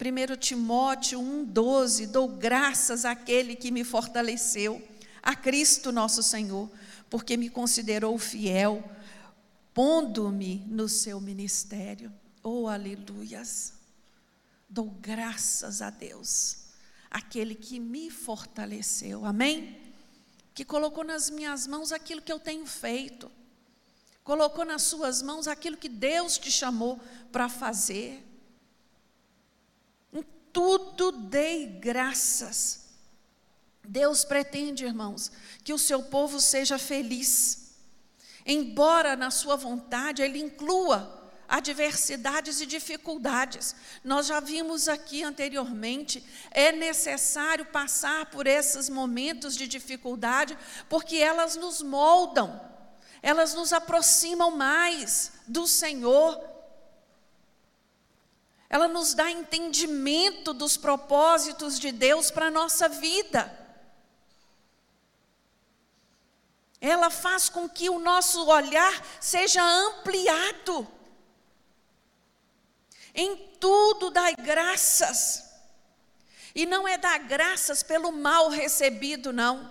[0.00, 4.82] 1 Timóteo 1,12: Dou graças àquele que me fortaleceu,
[5.22, 6.70] a Cristo nosso Senhor,
[7.10, 8.82] porque me considerou fiel
[9.74, 12.12] pondo-me no seu ministério.
[12.42, 13.74] Oh, aleluias!
[14.68, 16.58] Dou graças a Deus,
[17.10, 19.76] aquele que me fortaleceu, amém?
[20.54, 23.30] Que colocou nas minhas mãos aquilo que eu tenho feito,
[24.22, 27.00] colocou nas suas mãos aquilo que Deus te chamou
[27.32, 28.29] para fazer.
[30.52, 32.88] Tudo dei graças.
[33.84, 35.32] Deus pretende, irmãos,
[35.64, 37.60] que o seu povo seja feliz
[38.44, 43.74] embora na sua vontade ele inclua adversidades e dificuldades.
[44.04, 50.56] Nós já vimos aqui anteriormente, é necessário passar por esses momentos de dificuldade,
[50.88, 52.60] porque elas nos moldam,
[53.20, 56.49] elas nos aproximam mais do Senhor.
[58.70, 63.60] Ela nos dá entendimento dos propósitos de Deus para a nossa vida.
[66.80, 70.88] ela faz com que o nosso olhar seja ampliado.
[73.14, 75.50] Em tudo dai graças.
[76.54, 79.70] E não é dar graças pelo mal recebido, não.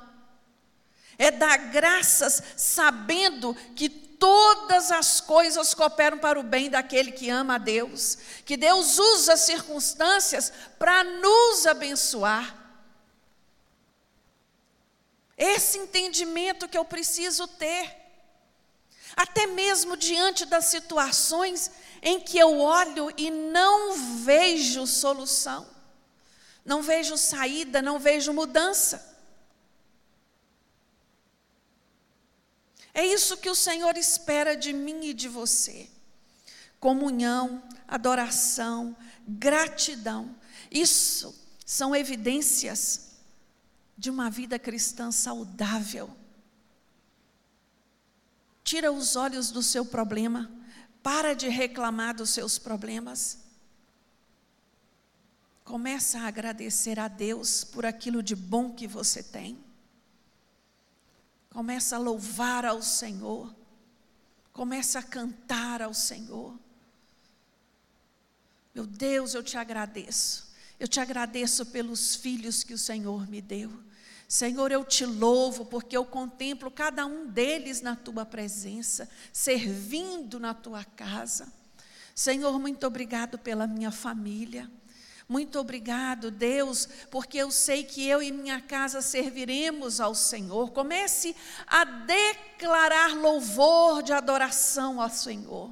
[1.17, 7.55] É dar graças sabendo que todas as coisas cooperam para o bem daquele que ama
[7.55, 12.55] a Deus, que Deus usa as circunstâncias para nos abençoar.
[15.37, 17.97] Esse entendimento que eu preciso ter.
[19.15, 25.67] Até mesmo diante das situações em que eu olho e não vejo solução,
[26.63, 29.09] não vejo saída, não vejo mudança.
[32.93, 35.89] É isso que o Senhor espera de mim e de você.
[36.79, 38.95] Comunhão, adoração,
[39.27, 40.35] gratidão.
[40.71, 43.09] Isso são evidências
[43.97, 46.09] de uma vida cristã saudável.
[48.63, 50.49] Tira os olhos do seu problema,
[51.01, 53.39] para de reclamar dos seus problemas.
[55.63, 59.63] Começa a agradecer a Deus por aquilo de bom que você tem.
[61.49, 63.53] Começa a louvar ao Senhor.
[64.53, 66.57] Começa a cantar ao Senhor.
[68.73, 70.49] Meu Deus, eu te agradeço.
[70.79, 73.71] Eu te agradeço pelos filhos que o Senhor me deu.
[74.27, 80.53] Senhor, eu te louvo porque eu contemplo cada um deles na tua presença, servindo na
[80.53, 81.51] tua casa.
[82.13, 84.69] Senhor, muito obrigado pela minha família.
[85.29, 90.71] Muito obrigado, Deus, porque eu sei que eu e minha casa serviremos ao Senhor.
[90.71, 91.35] Comece
[91.67, 95.71] a declarar louvor de adoração ao Senhor.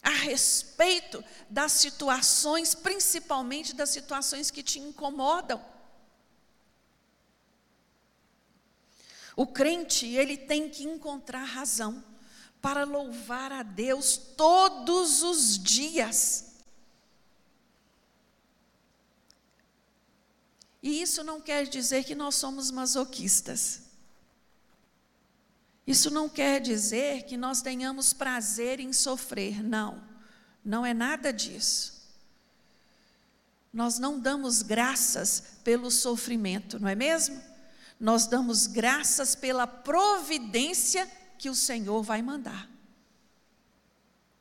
[0.00, 5.60] A respeito das situações, principalmente das situações que te incomodam.
[9.34, 12.04] O crente, ele tem que encontrar razão
[12.62, 16.49] para louvar a Deus todos os dias.
[20.82, 23.82] E isso não quer dizer que nós somos masoquistas.
[25.86, 30.00] Isso não quer dizer que nós tenhamos prazer em sofrer, não,
[30.64, 32.00] não é nada disso.
[33.72, 37.42] Nós não damos graças pelo sofrimento, não é mesmo?
[37.98, 42.69] Nós damos graças pela providência que o Senhor vai mandar.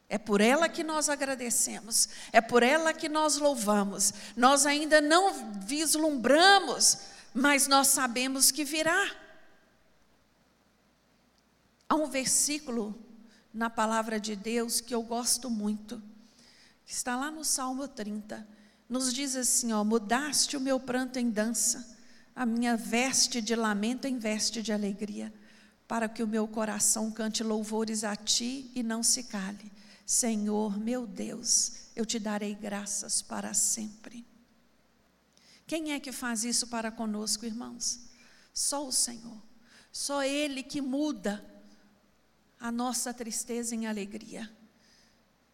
[0.10, 4.12] É por ela que nós agradecemos, é por ela que nós louvamos.
[4.36, 6.98] Nós ainda não vislumbramos,
[7.32, 9.16] mas nós sabemos que virá.
[11.88, 13.00] Há um versículo
[13.54, 16.02] na palavra de Deus que eu gosto muito,
[16.86, 18.48] que está lá no Salmo 30.
[18.90, 21.98] Nos diz assim: ó, mudaste o meu pranto em dança,
[22.36, 25.32] a minha veste de lamento em veste de alegria,
[25.88, 29.72] para que o meu coração cante louvores a ti e não se cale.
[30.10, 34.26] Senhor, meu Deus, eu te darei graças para sempre.
[35.68, 38.00] Quem é que faz isso para conosco, irmãos?
[38.52, 39.40] Só o Senhor.
[39.92, 41.46] Só Ele que muda
[42.60, 44.52] a nossa tristeza em alegria.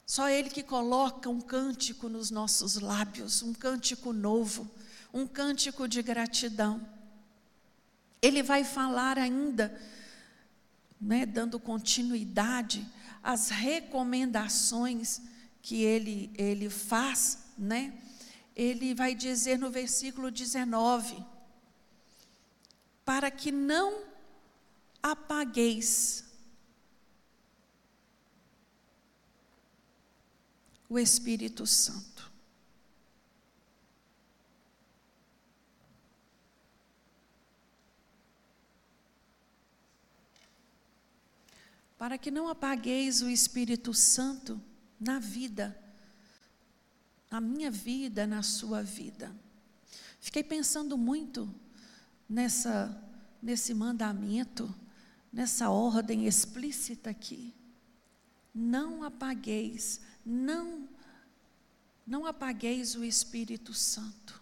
[0.05, 4.71] Só Ele que coloca um cântico nos nossos lábios, um cântico novo,
[5.13, 6.81] um cântico de gratidão.
[8.21, 9.77] Ele vai falar ainda,
[10.99, 12.86] né, dando continuidade
[13.21, 15.19] as recomendações
[15.62, 17.99] que ele, ele faz, né?
[18.55, 21.17] Ele vai dizer no versículo 19:
[23.03, 24.03] para que não
[25.01, 26.23] apagueis
[30.88, 32.14] o Espírito Santo.
[42.05, 44.61] Para que não apagueis o Espírito Santo
[44.99, 45.75] na vida,
[47.31, 49.35] na minha vida, na sua vida.
[50.19, 51.51] Fiquei pensando muito
[52.29, 52.95] nessa
[53.41, 54.71] nesse mandamento,
[55.33, 57.55] nessa ordem explícita aqui.
[58.53, 60.87] Não apagueis, não
[62.05, 64.39] não apagueis o Espírito Santo.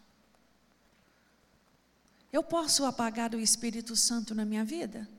[2.30, 5.10] Eu posso apagar o Espírito Santo na minha vida?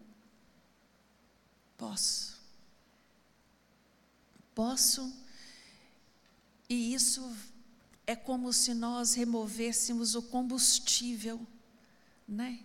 [1.79, 2.34] Posso.
[4.55, 5.13] Posso.
[6.69, 7.37] E isso
[8.07, 11.45] é como se nós removêssemos o combustível,
[12.27, 12.61] né?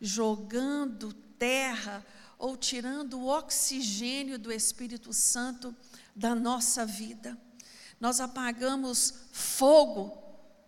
[0.00, 2.04] Jogando terra
[2.38, 5.74] ou tirando o oxigênio do Espírito Santo
[6.14, 7.38] da nossa vida.
[8.00, 10.16] Nós apagamos fogo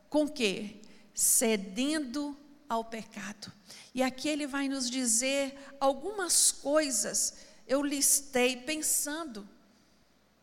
[0.09, 0.81] com quê?
[1.13, 2.37] Cedendo
[2.69, 3.53] ao pecado.
[3.95, 7.35] E aqui ele vai nos dizer algumas coisas
[7.67, 9.49] eu listei pensando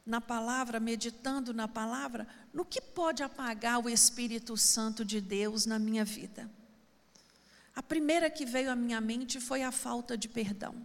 [0.06, 5.78] na palavra, meditando na palavra, no que pode apagar o Espírito Santo de Deus na
[5.78, 6.50] minha vida.
[7.76, 10.76] A primeira que veio à minha mente foi a falta de perdão.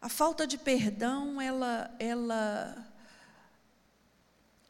[0.00, 2.94] A falta de perdão, ela, ela,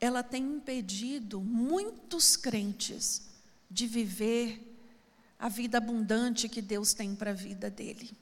[0.01, 3.29] ela tem impedido muitos crentes
[3.71, 4.63] de viver
[5.39, 8.17] a vida abundante que Deus tem para a vida dele.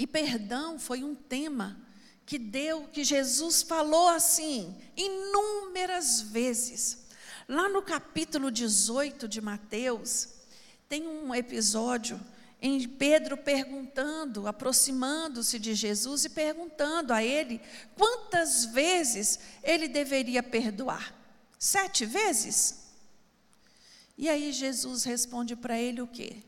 [0.00, 1.78] E perdão foi um tema
[2.24, 7.04] que deu, que Jesus falou assim, inúmeras vezes.
[7.46, 10.30] Lá no capítulo 18 de Mateus,
[10.88, 12.18] tem um episódio
[12.62, 17.60] em Pedro perguntando, aproximando-se de Jesus e perguntando a ele
[17.94, 21.14] quantas vezes ele deveria perdoar.
[21.58, 22.86] Sete vezes?
[24.16, 26.42] E aí Jesus responde para ele o quê?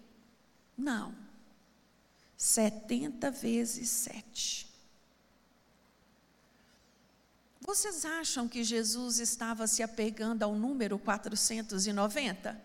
[0.74, 1.21] Não.
[2.42, 4.66] 70 vezes 7.
[7.60, 12.60] Vocês acham que Jesus estava se apegando ao número 490?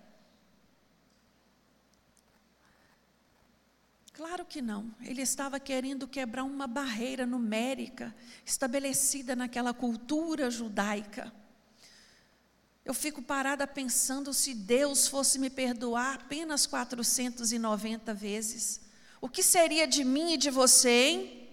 [4.14, 4.92] Claro que não.
[5.02, 11.32] Ele estava querendo quebrar uma barreira numérica estabelecida naquela cultura judaica.
[12.84, 18.87] Eu fico parada pensando se Deus fosse me perdoar apenas 490 vezes.
[19.20, 21.50] O que seria de mim e de você, hein?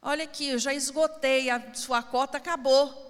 [0.00, 3.06] Olha aqui, eu já esgotei, a sua cota acabou.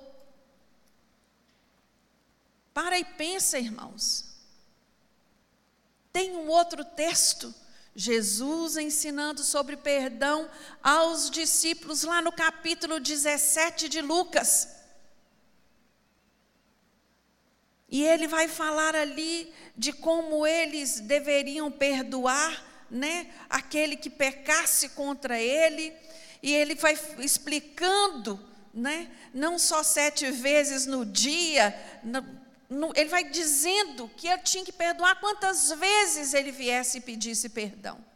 [2.74, 4.24] Para e pensa, irmãos.
[6.12, 7.54] Tem um outro texto,
[7.94, 10.50] Jesus ensinando sobre perdão
[10.82, 14.77] aos discípulos, lá no capítulo 17 de Lucas.
[17.88, 25.38] E ele vai falar ali de como eles deveriam perdoar, né, aquele que pecasse contra
[25.38, 25.92] ele,
[26.42, 28.38] e ele vai explicando,
[28.72, 31.74] né, não só sete vezes no dia,
[32.94, 38.07] ele vai dizendo que ele tinha que perdoar quantas vezes ele viesse e pedisse perdão.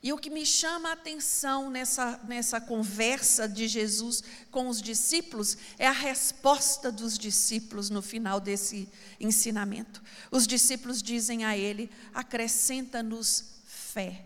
[0.00, 5.56] E o que me chama a atenção nessa, nessa conversa de Jesus com os discípulos
[5.76, 8.88] é a resposta dos discípulos no final desse
[9.18, 10.00] ensinamento.
[10.30, 14.24] Os discípulos dizem a ele: acrescenta-nos fé.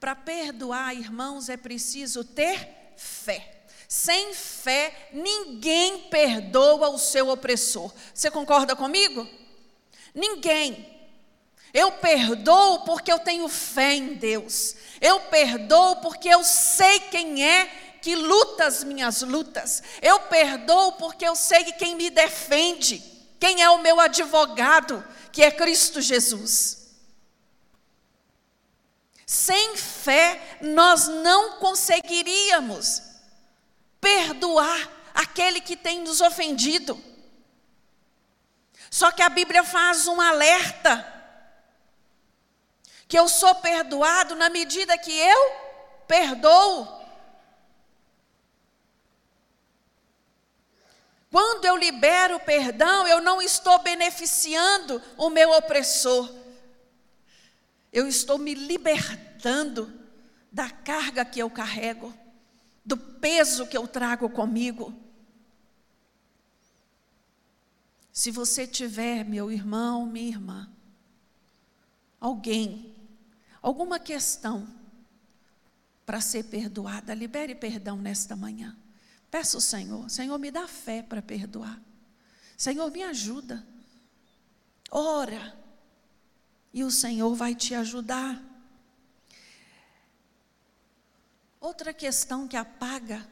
[0.00, 3.64] Para perdoar, irmãos, é preciso ter fé.
[3.86, 7.92] Sem fé, ninguém perdoa o seu opressor.
[8.12, 9.28] Você concorda comigo?
[10.14, 10.99] Ninguém.
[11.72, 14.74] Eu perdoo porque eu tenho fé em Deus.
[15.00, 17.66] Eu perdoo porque eu sei quem é
[18.02, 19.82] que luta as minhas lutas.
[20.02, 22.98] Eu perdoo porque eu sei quem me defende,
[23.38, 26.78] quem é o meu advogado, que é Cristo Jesus.
[29.24, 33.02] Sem fé, nós não conseguiríamos
[34.00, 37.00] perdoar aquele que tem nos ofendido.
[38.90, 41.19] Só que a Bíblia faz um alerta
[43.10, 45.52] que eu sou perdoado na medida que eu
[46.06, 46.86] perdoo.
[51.28, 56.32] Quando eu libero o perdão, eu não estou beneficiando o meu opressor.
[57.92, 59.92] Eu estou me libertando
[60.52, 62.14] da carga que eu carrego,
[62.84, 64.94] do peso que eu trago comigo.
[68.12, 70.70] Se você tiver, meu irmão, minha irmã,
[72.20, 72.99] alguém
[73.62, 74.68] alguma questão
[76.04, 78.76] para ser perdoada, libere perdão nesta manhã.
[79.30, 81.80] Peça ao Senhor, Senhor, me dá fé para perdoar.
[82.56, 83.64] Senhor, me ajuda.
[84.90, 85.56] Ora,
[86.72, 88.42] e o Senhor vai te ajudar.
[91.60, 93.26] Outra questão que apaga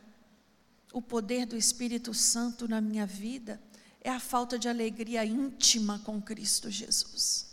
[0.93, 3.61] o poder do Espírito Santo na minha vida
[4.01, 7.48] é a falta de alegria íntima com Cristo Jesus.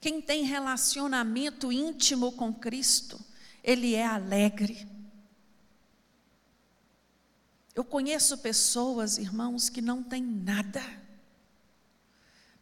[0.00, 3.20] Quem tem relacionamento íntimo com Cristo,
[3.64, 4.86] ele é alegre.
[7.74, 10.82] Eu conheço pessoas, irmãos, que não têm nada,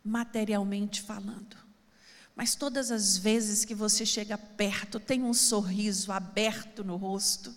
[0.03, 1.57] materialmente falando.
[2.34, 7.55] Mas todas as vezes que você chega perto, tem um sorriso aberto no rosto,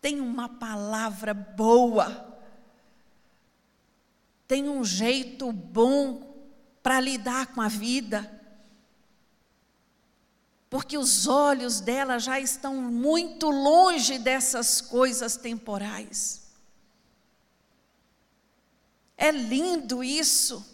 [0.00, 2.38] tem uma palavra boa,
[4.46, 6.28] tem um jeito bom
[6.82, 8.39] para lidar com a vida
[10.70, 16.42] porque os olhos dela já estão muito longe dessas coisas temporais.
[19.18, 20.64] É lindo isso.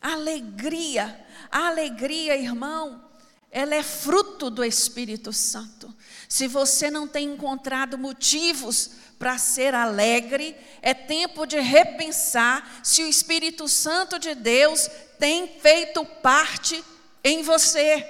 [0.00, 3.04] Alegria, a alegria, irmão,
[3.50, 5.92] ela é fruto do Espírito Santo.
[6.28, 13.08] Se você não tem encontrado motivos para ser alegre, é tempo de repensar se o
[13.08, 14.88] Espírito Santo de Deus
[15.18, 16.84] tem feito parte
[17.22, 18.06] em você.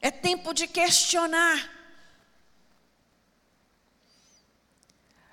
[0.00, 1.72] É tempo de questionar.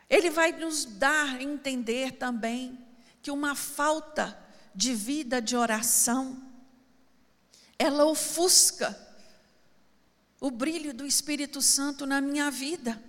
[0.09, 2.79] Ele vai nos dar a entender também
[3.21, 4.39] que uma falta
[4.73, 6.41] de vida de oração,
[7.77, 8.99] ela ofusca
[10.41, 13.01] o brilho do Espírito Santo na minha vida.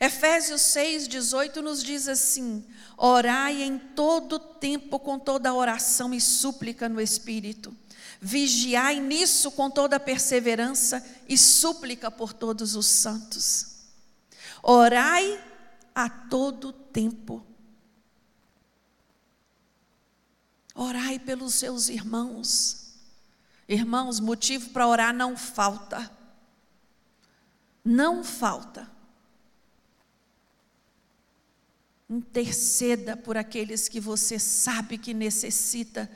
[0.00, 2.64] Efésios 6, 18 nos diz assim:
[2.96, 7.76] Orai em todo tempo com toda oração e súplica no Espírito.
[8.20, 13.72] Vigiai nisso com toda perseverança e súplica por todos os santos.
[14.62, 15.42] Orai
[15.92, 17.44] a todo tempo.
[20.74, 22.94] Orai pelos seus irmãos.
[23.68, 26.10] Irmãos, motivo para orar não falta.
[27.84, 28.91] Não falta.
[32.12, 36.10] Interceda por aqueles que você sabe que necessita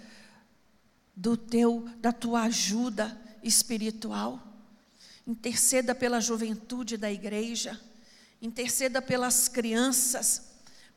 [1.16, 4.38] do teu da tua ajuda espiritual.
[5.26, 7.80] Interceda pela juventude da igreja.
[8.42, 10.42] Interceda pelas crianças,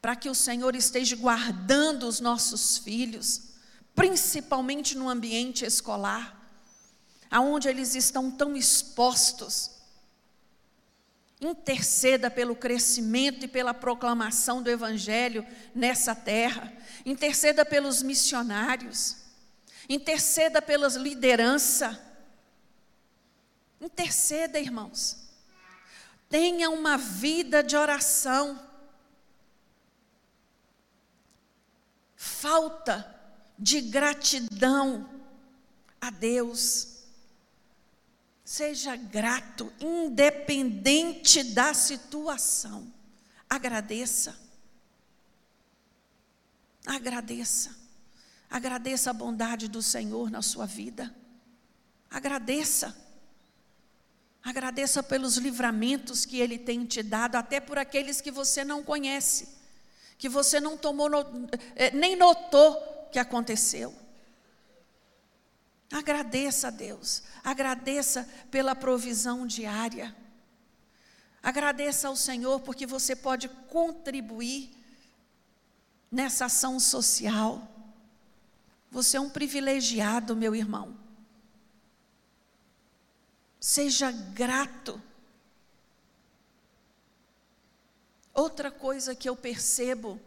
[0.01, 3.53] para que o Senhor esteja guardando os nossos filhos,
[3.95, 6.45] principalmente no ambiente escolar,
[7.31, 9.78] aonde eles estão tão expostos
[11.41, 16.71] Interceda pelo crescimento e pela proclamação do Evangelho nessa terra.
[17.05, 19.17] Interceda pelos missionários.
[19.87, 21.97] Interceda pelas liderança.
[23.79, 25.29] Interceda, irmãos.
[26.27, 28.59] Tenha uma vida de oração.
[32.15, 33.15] Falta
[33.57, 35.09] de gratidão
[36.01, 36.88] a Deus
[38.49, 42.91] Seja grato, independente da situação.
[43.47, 44.35] Agradeça.
[46.83, 47.77] Agradeça.
[48.49, 51.15] Agradeça a bondade do Senhor na sua vida.
[52.09, 52.97] Agradeça.
[54.43, 59.47] Agradeça pelos livramentos que Ele tem te dado, até por aqueles que você não conhece,
[60.17, 61.07] que você não tomou,
[61.75, 63.95] eh, nem notou que aconteceu.
[65.91, 70.15] Agradeça a Deus, agradeça pela provisão diária.
[71.41, 74.69] Agradeça ao Senhor porque você pode contribuir
[76.11, 77.67] nessa ação social.
[78.91, 80.97] Você é um privilegiado, meu irmão.
[83.59, 85.01] Seja grato.
[88.33, 90.19] Outra coisa que eu percebo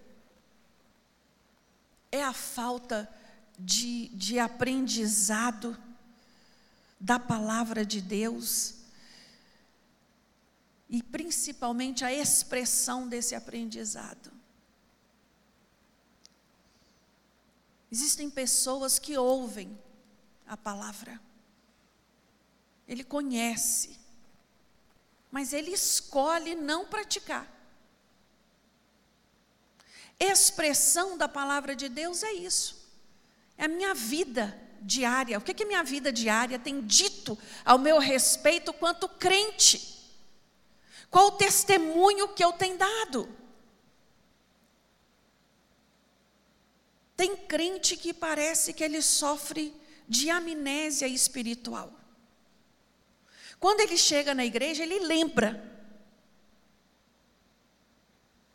[2.11, 3.22] é a falta de,
[3.59, 5.77] de aprendizado
[6.99, 8.75] da palavra de Deus
[10.89, 14.31] e principalmente a expressão desse aprendizado.
[17.91, 19.79] Existem pessoas que ouvem
[20.47, 21.21] a palavra,
[22.87, 23.99] ele conhece,
[25.31, 27.51] mas ele escolhe não praticar.
[30.21, 32.82] Expressão da palavra de Deus é isso,
[33.63, 35.39] é a minha vida diária.
[35.39, 40.01] O que, que minha vida diária tem dito ao meu respeito quanto crente?
[41.09, 43.29] Qual o testemunho que eu tenho dado?
[47.17, 49.73] Tem crente que parece que ele sofre
[50.09, 51.93] de amnésia espiritual.
[53.61, 55.71] Quando ele chega na igreja, ele lembra.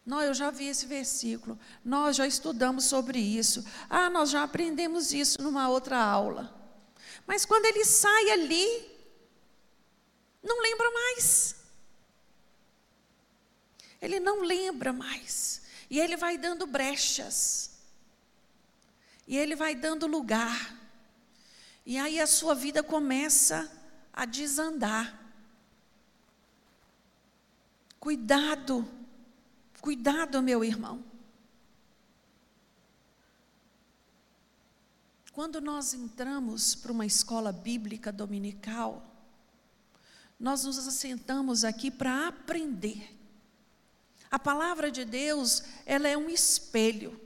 [0.07, 1.59] Não, eu já vi esse versículo.
[1.83, 3.61] Nós já estudamos sobre isso.
[3.89, 6.55] Ah, nós já aprendemos isso numa outra aula.
[7.25, 8.89] Mas quando ele sai ali,
[10.41, 11.57] não lembra mais.
[14.01, 15.63] Ele não lembra mais.
[15.89, 17.71] E ele vai dando brechas.
[19.27, 20.73] E ele vai dando lugar.
[21.85, 23.69] E aí a sua vida começa
[24.13, 25.19] a desandar.
[27.99, 28.96] Cuidado,
[29.81, 31.03] cuidado, meu irmão.
[35.33, 39.05] Quando nós entramos para uma escola bíblica dominical,
[40.39, 43.15] nós nos assentamos aqui para aprender.
[44.29, 47.19] A palavra de Deus, ela é um espelho.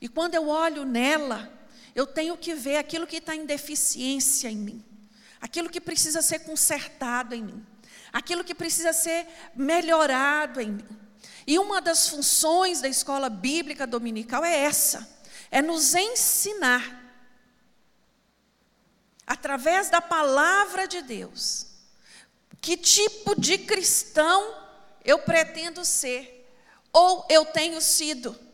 [0.00, 1.52] E quando eu olho nela,
[1.94, 4.84] eu tenho que ver aquilo que está em deficiência em mim,
[5.40, 7.66] aquilo que precisa ser consertado em mim,
[8.12, 11.00] aquilo que precisa ser melhorado em mim.
[11.46, 15.08] E uma das funções da escola bíblica dominical é essa:
[15.50, 17.14] é nos ensinar,
[19.26, 21.66] através da palavra de Deus,
[22.60, 24.54] que tipo de cristão
[25.04, 26.48] eu pretendo ser,
[26.92, 28.50] ou eu tenho sido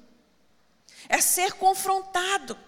[1.08, 2.58] é ser confrontado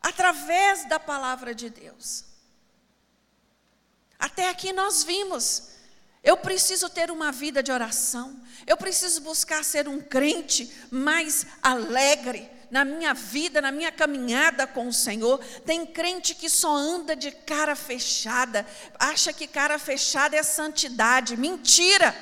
[0.00, 2.24] através da palavra de Deus.
[4.18, 5.73] Até aqui nós vimos.
[6.24, 8.34] Eu preciso ter uma vida de oração.
[8.66, 14.88] Eu preciso buscar ser um crente mais alegre na minha vida, na minha caminhada com
[14.88, 15.38] o Senhor.
[15.66, 18.66] Tem crente que só anda de cara fechada,
[18.98, 21.36] acha que cara fechada é santidade.
[21.36, 22.14] Mentira!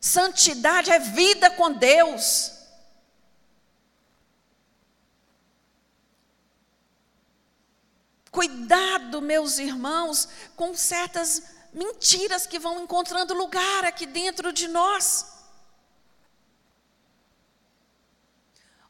[0.00, 2.51] Santidade é vida com Deus.
[8.32, 15.32] Cuidado, meus irmãos, com certas mentiras que vão encontrando lugar aqui dentro de nós.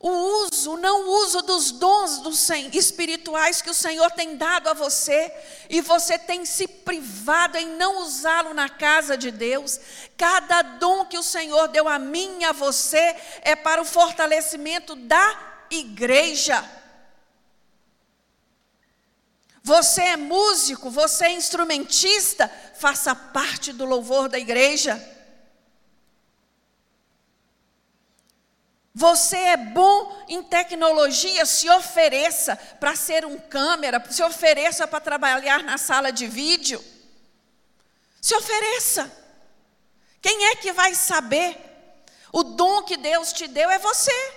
[0.02, 2.32] o uso, o não uso dos dons do
[2.76, 5.32] espirituais que o Senhor tem dado a você,
[5.70, 9.78] e você tem se privado em não usá-lo na casa de Deus.
[10.16, 14.96] Cada dom que o Senhor deu a mim e a você é para o fortalecimento
[14.96, 16.68] da igreja.
[19.62, 25.00] Você é músico, você é instrumentista, faça parte do louvor da igreja.
[28.94, 35.62] Você é bom em tecnologia, se ofereça para ser um câmera, se ofereça para trabalhar
[35.62, 36.84] na sala de vídeo.
[38.20, 39.10] Se ofereça.
[40.20, 41.56] Quem é que vai saber?
[42.32, 44.32] O dom que Deus te deu é você.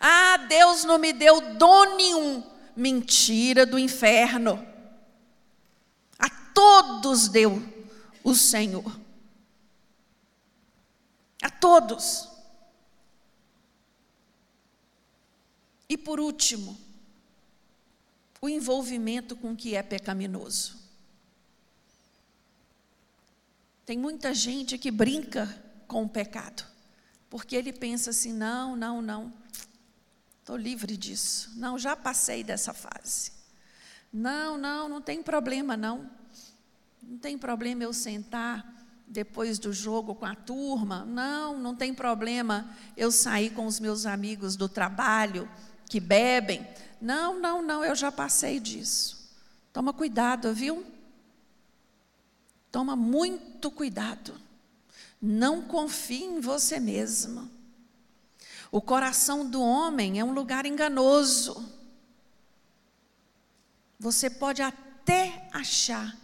[0.00, 2.53] Ah, Deus não me deu dom nenhum.
[2.76, 4.64] Mentira do inferno.
[6.18, 7.62] A todos deu
[8.22, 9.00] o Senhor.
[11.42, 12.28] A todos.
[15.88, 16.76] E por último,
[18.40, 20.76] o envolvimento com o que é pecaminoso.
[23.86, 25.46] Tem muita gente que brinca
[25.86, 26.64] com o pecado,
[27.28, 29.32] porque ele pensa assim: não, não, não,
[30.44, 33.32] estou livre disso, não, já passei dessa fase.
[34.12, 36.08] Não, não, não tem problema, não.
[37.02, 38.62] Não tem problema eu sentar
[39.06, 41.06] depois do jogo com a turma.
[41.06, 45.48] Não, não tem problema eu sair com os meus amigos do trabalho
[45.88, 46.68] que bebem.
[47.00, 49.32] Não, não, não, eu já passei disso.
[49.72, 50.84] Toma cuidado, viu?
[52.70, 54.34] Toma muito cuidado.
[55.22, 57.50] Não confie em você mesmo.
[58.74, 61.64] O coração do homem é um lugar enganoso.
[64.00, 66.18] Você pode até achar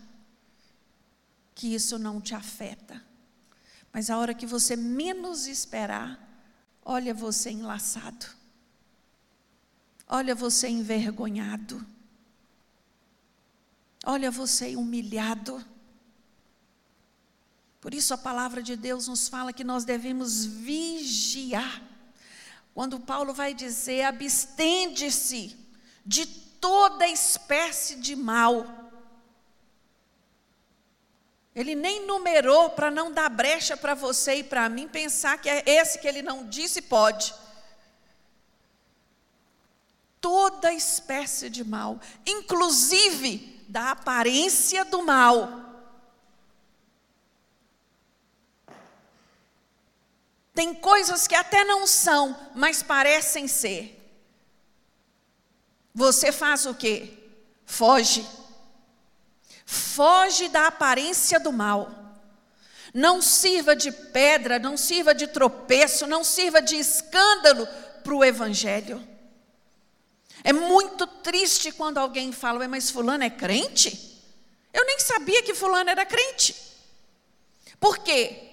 [1.55, 3.01] que isso não te afeta,
[3.92, 6.18] mas a hora que você menos esperar,
[6.84, 8.26] olha você enlaçado,
[10.09, 11.86] olha você envergonhado,
[14.05, 15.64] olha você humilhado.
[17.80, 21.89] Por isso a palavra de Deus nos fala que nós devemos vigiar.
[22.74, 25.56] Quando Paulo vai dizer: abstende-se
[26.04, 28.66] de toda espécie de mal.
[31.54, 35.62] Ele nem numerou para não dar brecha para você e para mim pensar que é
[35.66, 37.34] esse que ele não disse pode.
[40.20, 45.69] Toda espécie de mal, inclusive da aparência do mal.
[50.55, 53.96] Tem coisas que até não são, mas parecem ser.
[55.94, 57.12] Você faz o quê?
[57.64, 58.26] Foge.
[59.64, 61.90] Foge da aparência do mal.
[62.92, 67.68] Não sirva de pedra, não sirva de tropeço, não sirva de escândalo
[68.03, 69.07] para o Evangelho.
[70.42, 74.20] É muito triste quando alguém fala, mas Fulano é crente?
[74.72, 76.57] Eu nem sabia que Fulano era crente.
[77.78, 78.49] Por quê?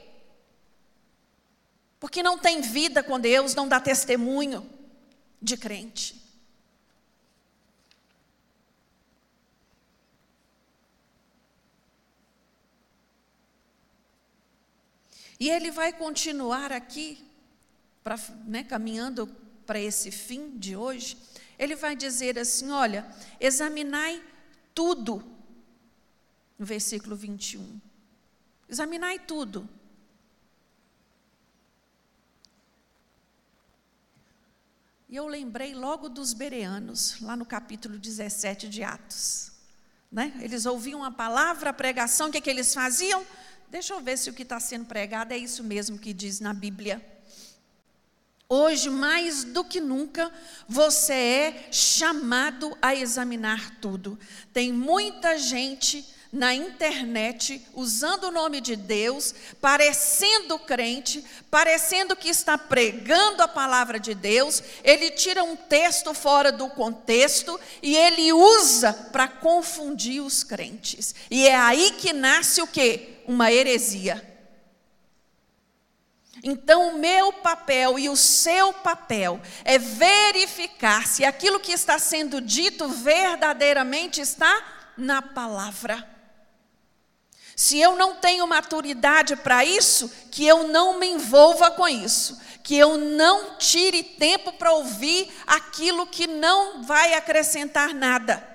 [2.00, 4.68] Porque não tem vida com Deus, não dá testemunho
[5.42, 6.16] de crente.
[15.40, 17.24] E ele vai continuar aqui,
[18.04, 19.28] pra, né, caminhando
[19.66, 21.18] para esse fim de hoje.
[21.60, 23.06] Ele vai dizer assim: olha,
[23.40, 24.24] examinai
[24.74, 25.24] tudo,
[26.58, 27.80] no versículo 21.
[28.68, 29.70] Examinai tudo.
[35.10, 39.54] E eu lembrei logo dos bereanos, lá no capítulo 17 de Atos.
[40.12, 40.34] Né?
[40.42, 43.26] Eles ouviam a palavra, a pregação, o que, é que eles faziam?
[43.70, 46.54] Deixa eu ver se o que está sendo pregado é isso mesmo que diz na
[46.54, 47.02] Bíblia.
[48.50, 50.30] Hoje, mais do que nunca,
[50.68, 54.20] você é chamado a examinar tudo.
[54.52, 62.58] Tem muita gente na internet, usando o nome de Deus, parecendo crente, parecendo que está
[62.58, 68.94] pregando a palavra de Deus, ele tira um texto fora do contexto e ele usa
[68.94, 71.16] para confundir os crentes.
[71.32, 73.22] E é aí que nasce o que?
[73.26, 74.36] Uma heresia.
[76.44, 82.40] Então, o meu papel e o seu papel é verificar se aquilo que está sendo
[82.40, 86.17] dito verdadeiramente está na palavra.
[87.58, 92.78] Se eu não tenho maturidade para isso, que eu não me envolva com isso, que
[92.78, 98.48] eu não tire tempo para ouvir aquilo que não vai acrescentar nada.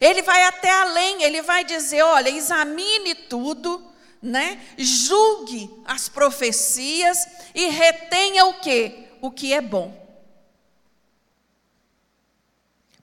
[0.00, 3.86] Ele vai até além, ele vai dizer: olha, examine tudo,
[4.22, 4.58] né?
[4.78, 9.08] Julgue as profecias e retenha o que?
[9.20, 9.94] O que é bom.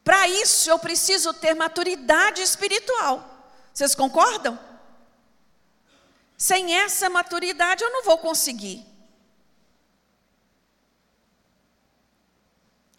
[0.03, 3.28] Para isso eu preciso ter maturidade espiritual.
[3.73, 4.59] Vocês concordam?
[6.37, 8.85] Sem essa maturidade eu não vou conseguir.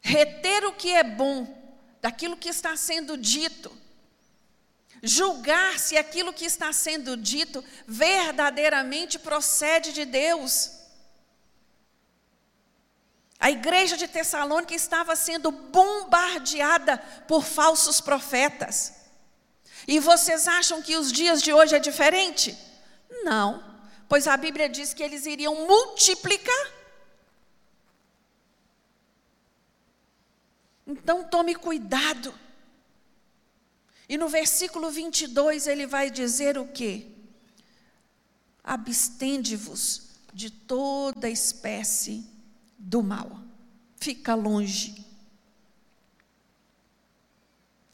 [0.01, 1.59] Reter o que é bom
[2.01, 3.71] daquilo que está sendo dito.
[5.03, 10.73] Julgar se aquilo que está sendo dito verdadeiramente procede de Deus.
[13.39, 19.00] A igreja de Tessalônica estava sendo bombardeada por falsos profetas.
[19.87, 22.57] E vocês acham que os dias de hoje é diferente?
[23.25, 23.63] Não,
[24.09, 26.73] pois a Bíblia diz que eles iriam multiplicar.
[30.87, 32.35] Então tome cuidado.
[34.09, 37.07] E no versículo 22 ele vai dizer o quê?
[38.65, 42.29] Abstende-vos de toda espécie
[42.77, 43.41] do mal.
[43.97, 45.11] Fica longe.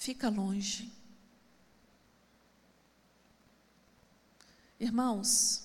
[0.07, 0.89] fica longe.
[4.79, 5.65] Irmãos,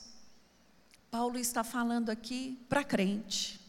[1.10, 3.60] Paulo está falando aqui para crente.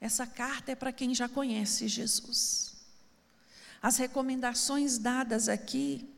[0.00, 2.76] Essa carta é para quem já conhece Jesus.
[3.82, 6.08] As recomendações dadas aqui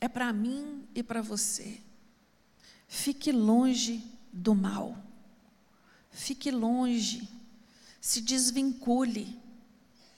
[0.00, 1.80] é para mim e para você.
[2.88, 4.96] Fique longe do mal.
[6.10, 7.28] Fique longe.
[8.00, 9.38] Se desvincule.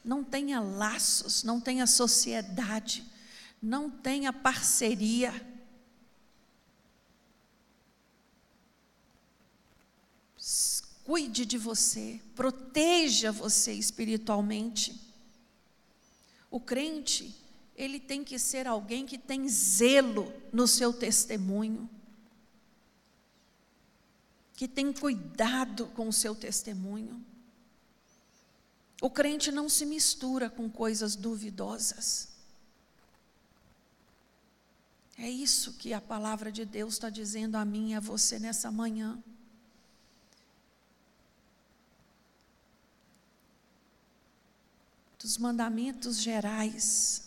[0.04, 3.04] Não tenha laços, não tenha sociedade,
[3.62, 5.32] não tenha parceria.
[11.04, 15.00] Cuide de você, proteja você espiritualmente.
[16.50, 17.34] O crente,
[17.76, 21.88] ele tem que ser alguém que tem zelo no seu testemunho,
[24.54, 27.24] que tem cuidado com o seu testemunho.
[29.00, 32.31] O crente não se mistura com coisas duvidosas.
[35.22, 38.72] É isso que a palavra de Deus está dizendo a mim e a você nessa
[38.72, 39.22] manhã.
[45.20, 47.22] Dos mandamentos gerais,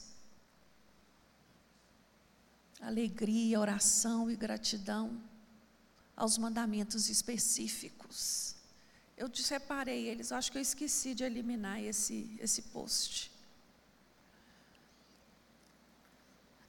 [2.82, 5.18] alegria, oração e gratidão,
[6.18, 8.58] aos mandamentos específicos.
[9.16, 13.32] Eu separei eles, acho que eu esqueci de eliminar esse, esse post.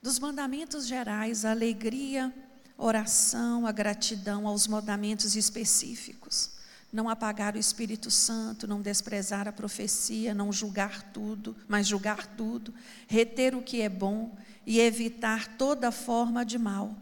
[0.07, 2.33] Dos mandamentos gerais, a alegria,
[2.77, 6.51] oração, a gratidão aos mandamentos específicos.
[6.93, 12.73] Não apagar o Espírito Santo, não desprezar a profecia, não julgar tudo, mas julgar tudo,
[13.05, 14.33] reter o que é bom
[14.65, 16.95] e evitar toda forma de mal.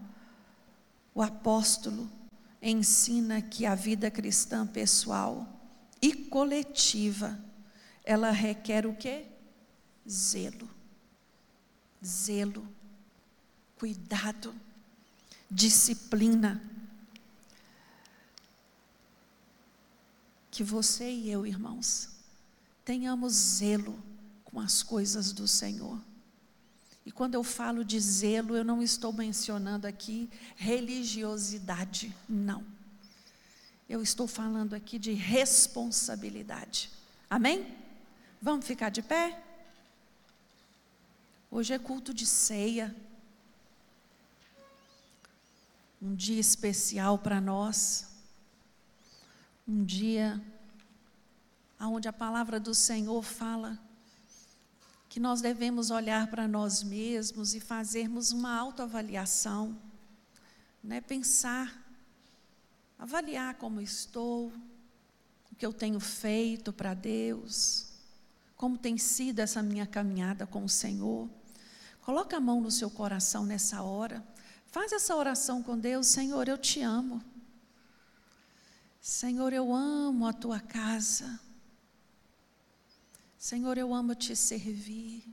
[1.14, 2.10] O apóstolo
[2.60, 5.46] ensina que a vida cristã pessoal
[6.02, 7.38] e coletiva,
[8.02, 9.26] ela requer o quê?
[10.10, 10.68] Zelo.
[12.04, 12.66] Zelo,
[13.78, 14.54] cuidado,
[15.50, 16.62] disciplina.
[20.50, 22.08] Que você e eu, irmãos,
[22.84, 24.02] tenhamos zelo
[24.44, 26.00] com as coisas do Senhor.
[27.04, 32.64] E quando eu falo de zelo, eu não estou mencionando aqui religiosidade, não.
[33.88, 36.90] Eu estou falando aqui de responsabilidade.
[37.30, 37.76] Amém?
[38.42, 39.40] Vamos ficar de pé?
[41.50, 42.94] Hoje é culto de ceia.
[46.00, 48.06] Um dia especial para nós.
[49.66, 50.40] Um dia
[51.80, 53.78] onde a palavra do Senhor fala
[55.08, 59.74] que nós devemos olhar para nós mesmos e fazermos uma autoavaliação,
[60.84, 61.00] né?
[61.00, 61.74] pensar,
[62.98, 64.52] avaliar como estou,
[65.50, 67.88] o que eu tenho feito para Deus,
[68.56, 71.28] como tem sido essa minha caminhada com o Senhor.
[72.02, 74.22] Coloca a mão no seu coração nessa hora.
[74.76, 77.24] Faz essa oração com Deus, Senhor, eu te amo.
[79.00, 81.40] Senhor, eu amo a tua casa.
[83.38, 85.24] Senhor, eu amo te servir.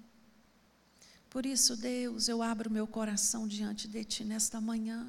[1.29, 5.05] Por isso, Deus, eu abro meu coração diante de Ti nesta manhã.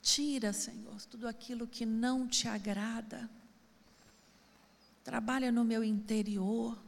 [0.00, 3.28] Tira, Senhor, tudo aquilo que não te agrada.
[5.02, 6.80] Trabalha no meu interior.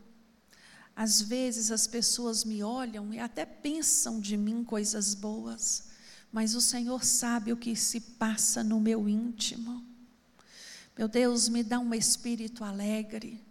[0.95, 5.85] Às vezes as pessoas me olham e até pensam de mim coisas boas,
[6.31, 9.85] mas o Senhor sabe o que se passa no meu íntimo.
[10.97, 13.43] Meu Deus, me dá um espírito alegre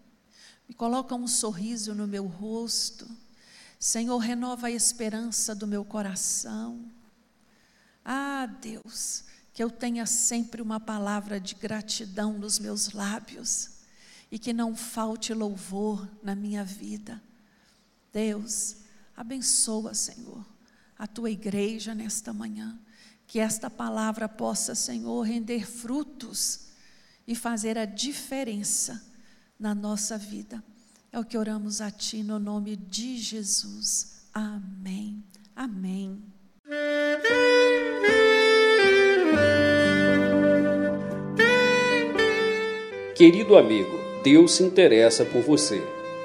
[0.70, 3.10] e coloca um sorriso no meu rosto.
[3.80, 6.86] Senhor, renova a esperança do meu coração.
[8.06, 9.24] Ah, Deus,
[9.54, 13.72] que eu tenha sempre uma palavra de gratidão nos meus lábios
[14.32, 17.22] e que não falte louvor na minha vida.
[18.12, 18.78] Deus,
[19.16, 20.46] abençoa, Senhor,
[20.98, 22.78] a tua igreja nesta manhã.
[23.26, 26.68] Que esta palavra possa, Senhor, render frutos
[27.26, 29.02] e fazer a diferença
[29.58, 30.62] na nossa vida.
[31.12, 34.26] É o que oramos a Ti no nome de Jesus.
[34.34, 35.24] Amém.
[35.56, 36.22] Amém.
[43.16, 46.01] Querido amigo, Deus se interessa por você.